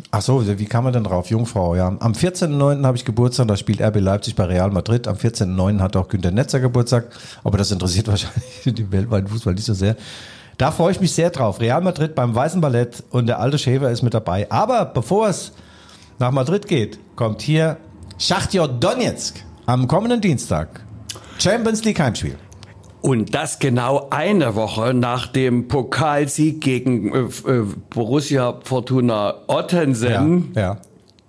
[0.09, 1.29] ach so, wie kam man denn drauf?
[1.29, 1.87] Jungfrau, ja.
[1.99, 2.85] Am 14.09.
[2.85, 5.09] habe ich Geburtstag, da spielt RB Leipzig bei Real Madrid.
[5.09, 5.81] Am 14.09.
[5.81, 7.07] hat auch Günter Netzer Geburtstag.
[7.43, 9.97] Aber das interessiert wahrscheinlich den weltweiten Fußball nicht so sehr.
[10.61, 11.59] Da freue ich mich sehr drauf.
[11.59, 14.45] Real Madrid beim Weißen Ballett und der alte Schäfer ist mit dabei.
[14.51, 15.53] Aber bevor es
[16.19, 17.77] nach Madrid geht, kommt hier
[18.19, 20.85] Schachtjor Donetsk am kommenden Dienstag.
[21.39, 22.35] Champions League Heimspiel.
[23.01, 30.51] Und das genau eine Woche nach dem Pokalsieg gegen äh, äh, Borussia Fortuna Ottensen.
[30.53, 30.77] Ja, ja.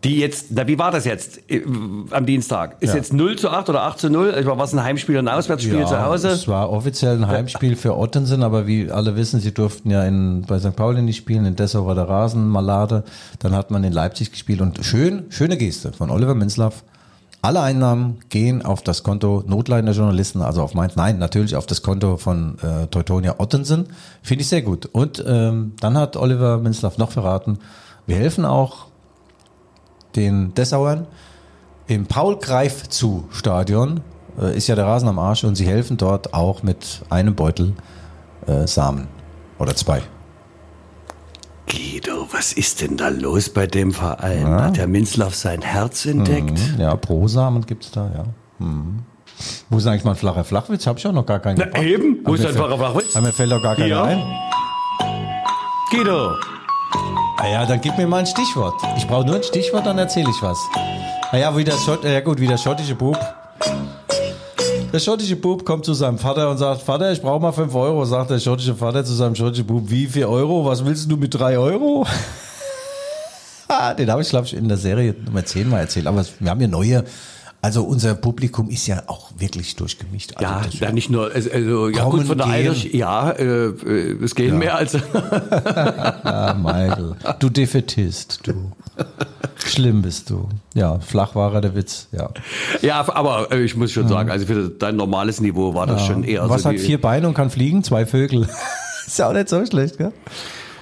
[0.04, 1.62] Die jetzt, na, wie war das jetzt äh,
[2.10, 2.76] am Dienstag?
[2.80, 2.96] Ist Ja.
[2.96, 4.34] jetzt 0 zu 8 oder 8 zu 0?
[4.40, 6.28] Ich war was ein Heimspiel und ein Auswärtsspiel zu Hause?
[6.28, 10.42] Es war offiziell ein Heimspiel für Ottensen, aber wie alle wissen, sie durften ja in,
[10.42, 10.74] bei St.
[10.74, 13.04] Pauli nicht spielen, in Dessau war der Rasen, Malade.
[13.38, 16.82] Dann hat man in Leipzig gespielt und schön, schöne Geste von Oliver Minzlaff.
[17.40, 21.82] Alle Einnahmen gehen auf das Konto notleidender Journalisten, also auf meins, nein, natürlich auf das
[21.82, 23.86] Konto von äh, Teutonia Ottensen.
[24.22, 24.86] Finde ich sehr gut.
[24.86, 27.58] Und ähm, dann hat Oliver Minzlaff noch verraten,
[28.06, 28.86] wir helfen auch
[30.16, 31.06] den Dessauern
[31.86, 34.00] im Paul-Greif-zu-Stadion
[34.40, 37.74] äh, ist ja der Rasen am Arsch und sie helfen dort auch mit einem Beutel
[38.46, 39.08] äh, Samen
[39.58, 40.02] oder zwei.
[41.68, 44.46] Guido, was ist denn da los bei dem Verein?
[44.48, 46.58] Hat der Minzlaff sein Herz entdeckt?
[46.74, 48.24] Mhm, Ja, Pro-Samen gibt's da, ja.
[48.66, 49.00] Mhm.
[49.70, 50.86] Wo ist eigentlich mal ein flacher Flachwitz?
[50.86, 53.14] Hab ich auch noch gar keinen Na eben, wo ist fällt- flacher Flachwitz?
[53.20, 54.02] Mir fällt doch gar keiner Hier.
[54.02, 54.22] ein.
[55.90, 56.32] Guido,
[57.38, 58.74] Ah ja, dann gib mir mal ein Stichwort.
[58.96, 60.58] Ich brauche nur ein Stichwort, dann erzähle ich was.
[61.32, 63.18] Ah ja, wie der Schott, ja gut, wie der schottische Bub.
[64.92, 68.04] Der schottische Bub kommt zu seinem Vater und sagt, Vater, ich brauche mal 5 Euro.
[68.04, 70.64] Sagt der schottische Vater zu seinem schottischen Bub, wie 4 Euro?
[70.66, 72.06] Was willst du mit 3 Euro?
[73.68, 76.06] Ah, Den habe ich, glaube ich, in der Serie Nummer 10 mal erzählt.
[76.06, 77.04] Aber wir haben ja neue.
[77.64, 80.36] Also unser Publikum ist ja auch wirklich durchgemischt.
[80.36, 82.68] Also ja, ja, nicht nur, also, also ja Kommen, gut, von der gehen.
[82.70, 88.72] Alter, ja, äh, äh, es gehen mehr als, Ah, Michael, du Defetist, du.
[89.64, 90.48] Schlimm bist du.
[90.74, 92.30] Ja, flach war er der Witz, ja.
[92.82, 96.24] ja, aber äh, ich muss schon sagen, also für dein normales Niveau war das schon
[96.24, 97.84] eher Was so hat vier Beine und kann fliegen?
[97.84, 98.48] Zwei Vögel.
[99.06, 100.12] ist ja auch nicht so schlecht, gell?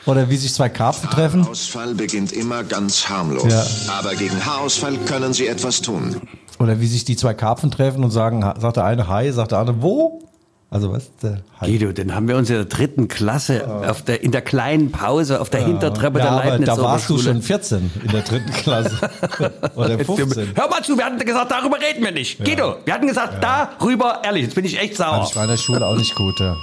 [0.06, 1.42] Oder wie sich zwei Karpfen treffen.
[1.42, 3.52] Haarausfall beginnt immer ganz harmlos.
[3.52, 3.98] Ja.
[3.98, 6.16] Aber gegen Haarausfall können Sie etwas tun.
[6.60, 9.58] Oder wie sich die zwei Karpfen treffen und sagen, sagt der eine Hi, sagt der
[9.58, 10.20] andere wo?
[10.68, 11.10] Also was?
[11.16, 11.70] Der Hi.
[11.70, 15.40] Guido, den haben wir uns in der dritten Klasse auf der, in der kleinen Pause
[15.40, 18.52] auf der Hintertreppe ja, der aber Leibniz da warst du schon 14 in der dritten
[18.52, 19.10] Klasse.
[19.74, 20.52] Oder 15.
[20.54, 22.44] Hör mal zu, wir hatten gesagt, darüber reden wir nicht.
[22.44, 25.14] Guido, wir hatten gesagt, darüber, ehrlich, jetzt bin ich echt sauer.
[25.14, 26.38] Also ich war in der Schule auch nicht gut.
[26.38, 26.54] Ja.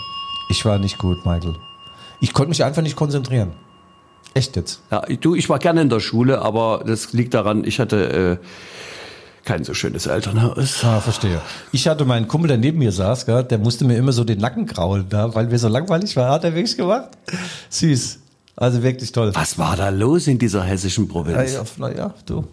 [0.50, 1.56] Ich war nicht gut, Michael.
[2.22, 3.52] Ich konnte mich einfach nicht konzentrieren.
[4.36, 4.82] Echt jetzt.
[4.91, 8.45] Ja, du, ich war gerne in der Schule, aber das liegt daran, ich hatte äh,
[9.48, 10.84] kein so schönes Elternhaus.
[10.84, 11.41] Ah, verstehe.
[11.72, 14.39] Ich hatte meinen Kumpel, der neben mir saß, gell, der musste mir immer so den
[14.39, 16.32] Nacken kraulen, da, weil mir so langweilig war.
[16.32, 17.10] Hat er wirklich gemacht?
[17.70, 18.20] Süß.
[18.58, 19.32] Also wirklich toll.
[19.34, 21.54] Was war da los in dieser hessischen Provinz?
[21.54, 22.43] Ja, naja, du.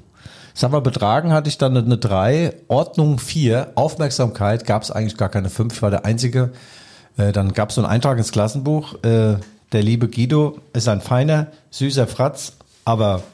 [0.55, 5.29] Sag mal, betragen hatte ich dann eine 3, Ordnung 4, Aufmerksamkeit gab es eigentlich gar
[5.29, 6.53] keine 5, ich war der Einzige.
[7.17, 9.37] Äh, dann gab es so einen Eintrag ins Klassenbuch, äh,
[9.73, 12.53] der liebe Guido ist ein feiner, süßer Fratz,
[12.85, 13.25] aber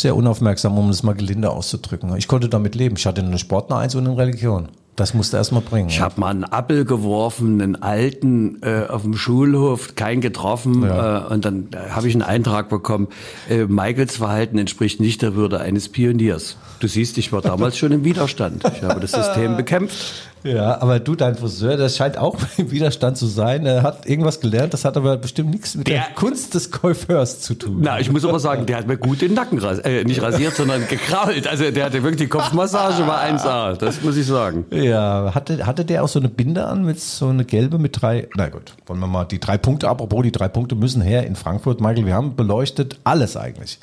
[0.00, 2.14] sehr unaufmerksam, um es mal gelinde auszudrücken.
[2.16, 2.96] Ich konnte damit leben.
[2.96, 4.68] Ich hatte eine Sportner 1 und eine Religion.
[4.98, 5.90] Das musste erst mal bringen.
[5.90, 10.82] Ich habe mal einen Appel geworfen, einen alten äh, auf dem Schulhof, keinen getroffen.
[10.82, 11.28] Ja.
[11.28, 13.06] Äh, und dann äh, habe ich einen Eintrag bekommen,
[13.48, 16.56] äh, Michaels Verhalten entspricht nicht der Würde eines Pioniers.
[16.80, 18.64] Du siehst, ich war damals schon im Widerstand.
[18.74, 20.28] Ich habe das System bekämpft.
[20.44, 23.66] Ja, aber du, dein Friseur, das scheint auch im Widerstand zu sein.
[23.66, 27.40] Er hat irgendwas gelernt, das hat aber bestimmt nichts mit der, Der- Kunst des Coiffeurs
[27.40, 27.78] zu tun.
[27.80, 30.54] Na, ich muss aber sagen, der hat mir gut den Nacken ras äh, nicht rasiert,
[30.56, 31.46] sondern gekrault.
[31.46, 34.64] Also der hatte wirklich die Kopfmassage war 1A, das muss ich sagen.
[34.70, 38.28] Ja, hatte, hatte der auch so eine Binde an mit so eine gelbe mit drei,
[38.36, 41.36] na gut, wollen wir mal die drei Punkte, apropos die drei Punkte müssen her in
[41.36, 41.80] Frankfurt.
[41.80, 43.78] Michael, wir haben beleuchtet alles eigentlich.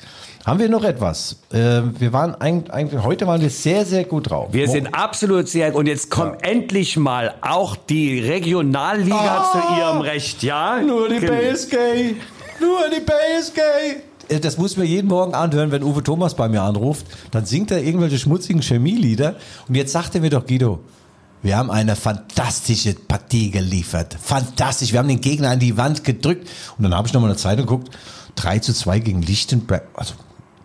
[0.46, 1.40] Haben wir noch etwas?
[1.52, 4.48] Äh, wir waren eigentlich, eigentlich, heute waren wir sehr, sehr gut drauf.
[4.52, 10.44] Wir sind absolut sehr und jetzt kommt endlich mal auch die Regionalliga zu ihrem Recht,
[10.44, 10.74] ja?
[10.78, 10.80] Ah!
[10.82, 11.74] Nur die Gen- BSG,
[12.60, 13.58] nur die BSG.
[14.28, 17.06] Äh, Das muss mir jeden Morgen anhören, wenn Uwe Thomas bei mir anruft.
[17.32, 19.34] Dann singt er irgendwelche schmutzigen Chemielieder.
[19.66, 20.78] Und jetzt sagt er mir doch, Guido,
[21.42, 24.16] wir haben eine fantastische Partie geliefert.
[24.22, 24.92] Fantastisch.
[24.92, 26.48] Wir haben den Gegner an die Wand gedrückt.
[26.78, 27.90] Und dann habe ich nochmal eine Zeitung geguckt.
[28.36, 29.88] 3 zu 2 gegen Lichtenberg.
[29.94, 30.14] Also,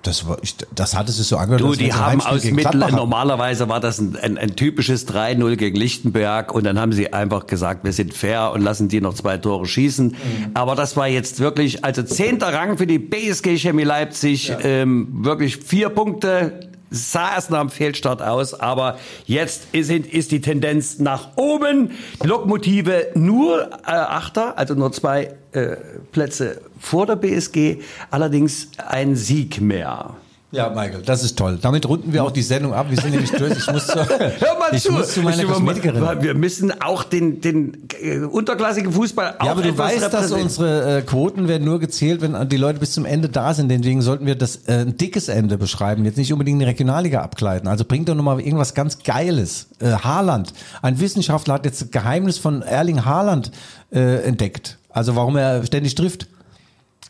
[0.03, 1.61] das, war, ich, das hatte sich so angehört.
[1.61, 6.53] Du, die haben aus Mittel, normalerweise war das ein, ein, ein typisches 3-0 gegen Lichtenberg
[6.53, 9.65] und dann haben sie einfach gesagt, wir sind fair und lassen die noch zwei Tore
[9.65, 10.07] schießen.
[10.07, 10.15] Mhm.
[10.53, 15.57] Aber das war jetzt wirklich, also zehnter Rang für die BSG Chemie Leipzig, ähm, wirklich
[15.57, 16.70] vier Punkte.
[16.93, 21.91] Sah erst nach einem Fehlstart aus, aber jetzt ist, ist die Tendenz nach oben.
[22.21, 25.77] Die Lokomotive nur äh, Achter, also nur zwei äh,
[26.11, 27.77] Plätze vor der BSG,
[28.09, 30.15] allerdings ein Sieg mehr.
[30.53, 31.57] Ja, Michael, das ist toll.
[31.61, 32.87] Damit runden wir auch die Sendung ab.
[32.89, 33.57] Wir sind nämlich durch.
[33.57, 34.91] Ich muss zu, Hör mal ich zu.
[34.91, 36.03] muss zu meiner Kosmetikerin.
[36.21, 40.97] Wir müssen auch den, den äh, unterklassigen Fußball auch Ja, aber du weißt, dass unsere
[40.97, 43.69] äh, Quoten werden nur gezählt, wenn die Leute bis zum Ende da sind.
[43.69, 47.69] Deswegen sollten wir das äh, ein dickes Ende beschreiben, jetzt nicht unbedingt die Regionalliga abgleiten.
[47.69, 49.67] Also bringt doch nochmal irgendwas ganz Geiles.
[49.79, 50.53] Äh, Haaland.
[50.81, 53.51] Ein Wissenschaftler hat jetzt das Geheimnis von Erling Haaland
[53.93, 54.79] äh, entdeckt.
[54.89, 56.27] Also warum er ständig trifft.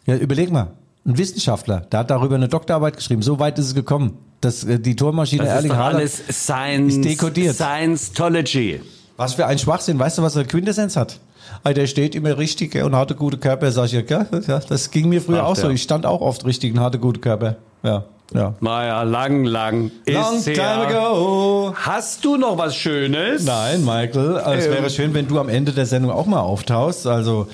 [0.05, 0.67] Ja, überleg mal.
[1.05, 3.21] Ein Wissenschaftler, der hat darüber eine Doktorarbeit geschrieben.
[3.23, 6.95] So weit ist es gekommen, dass äh, die Tormaschine das ist Erling Haaland alles Science,
[6.95, 7.55] ist dekodiert.
[7.55, 8.81] Science-Tology.
[9.17, 9.97] Was für ein Schwachsinn.
[9.99, 11.19] Weißt du, was er Quintessenz hat?
[11.63, 14.25] Ah, Der steht immer richtig gell, und hatte gute Körper, sag ich ja.
[14.69, 15.67] Das ging mir früher Ach, auch so.
[15.67, 15.73] ja.
[15.73, 17.57] Ich stand auch oft richtig und hatte gute Körper.
[17.83, 18.53] Ja, ja.
[18.61, 20.53] Naja, lang, lang ist Long her.
[20.53, 21.73] time ago.
[21.75, 23.43] Hast du noch was Schönes?
[23.45, 24.71] Nein, Michael, also es Ähm.
[24.73, 27.07] wäre schön, wenn du am Ende der Sendung auch mal auftauchst.
[27.07, 27.47] Also,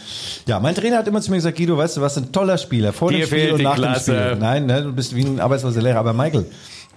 [0.46, 2.94] ja, mein Trainer hat immer zu mir gesagt, Guido, weißt du, was ein toller Spieler,
[2.94, 4.12] vor Dir dem Spiel und nach Klasse.
[4.14, 4.36] dem Spiel.
[4.40, 6.00] Nein, ne, du bist wie ein arbeitsloser Lehrer.
[6.00, 6.46] Aber Michael,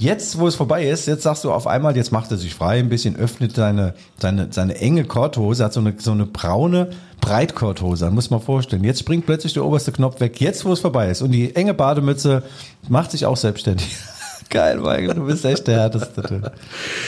[0.01, 2.79] jetzt, wo es vorbei ist, jetzt sagst du auf einmal, jetzt macht er sich frei
[2.79, 6.91] ein bisschen, öffnet seine, seine, seine enge Korthose, hat so eine, so eine braune
[7.21, 8.83] Breitkorthose, muss man vorstellen.
[8.83, 11.21] Jetzt springt plötzlich der oberste Knopf weg, jetzt, wo es vorbei ist.
[11.23, 12.43] Und die enge Bademütze
[12.89, 13.97] macht sich auch selbstständig.
[14.51, 16.53] Geil, Michael, du bist echt der Härteste.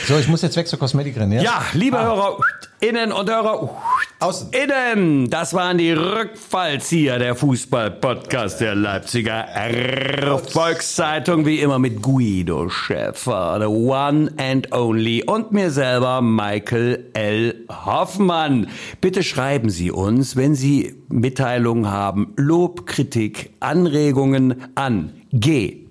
[0.06, 1.42] So, ich muss jetzt weg zur Kosmetikerin, ja?
[1.42, 2.38] Ja, liebe Hörer,
[2.78, 3.68] innen und Hörer,
[4.20, 4.50] Außen.
[4.52, 9.46] innen, das waren die Rückfallzieher der Fußball-Podcast der Leipziger
[10.52, 17.56] Volkszeitung, wie immer mit Guido Schäfer, the one and only, und mir selber, Michael L.
[17.68, 18.68] Hoffmann.
[19.00, 25.88] Bitte schreiben Sie uns, wenn Sie Mitteilungen haben, Lob, Kritik, Anregungen an g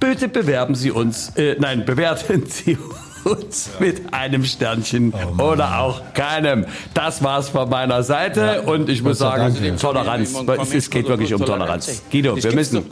[0.00, 2.76] Bitte bewerben Sie uns, äh, nein, bewerten Sie
[3.24, 6.66] uns mit einem Sternchen oder auch keinem.
[6.92, 9.78] Das war's von meiner Seite und ich muss sagen, Dank.
[9.78, 10.34] Toleranz.
[10.74, 12.02] Es geht wirklich um Toleranz.
[12.10, 12.84] Guido, wir müssen.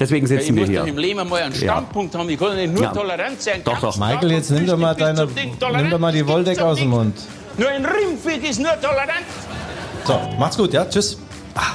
[0.00, 0.80] Deswegen sitzen wir Ich muss hier.
[0.80, 2.28] doch im Leben mal einen Standpunkt haben.
[2.28, 2.90] Ich kann doch nicht nur Ja.
[2.92, 3.60] tolerant sein.
[3.64, 3.96] Doch, doch.
[3.96, 7.14] Michael, jetzt nimm doch mal deine, nimm doch mal die Wolldecke aus dem Mund.
[7.58, 9.26] Nur ein Rimfit ist nur tolerant.
[10.04, 10.84] So, macht's gut, ja?
[10.84, 11.16] Tschüss.
[11.54, 11.72] Ah.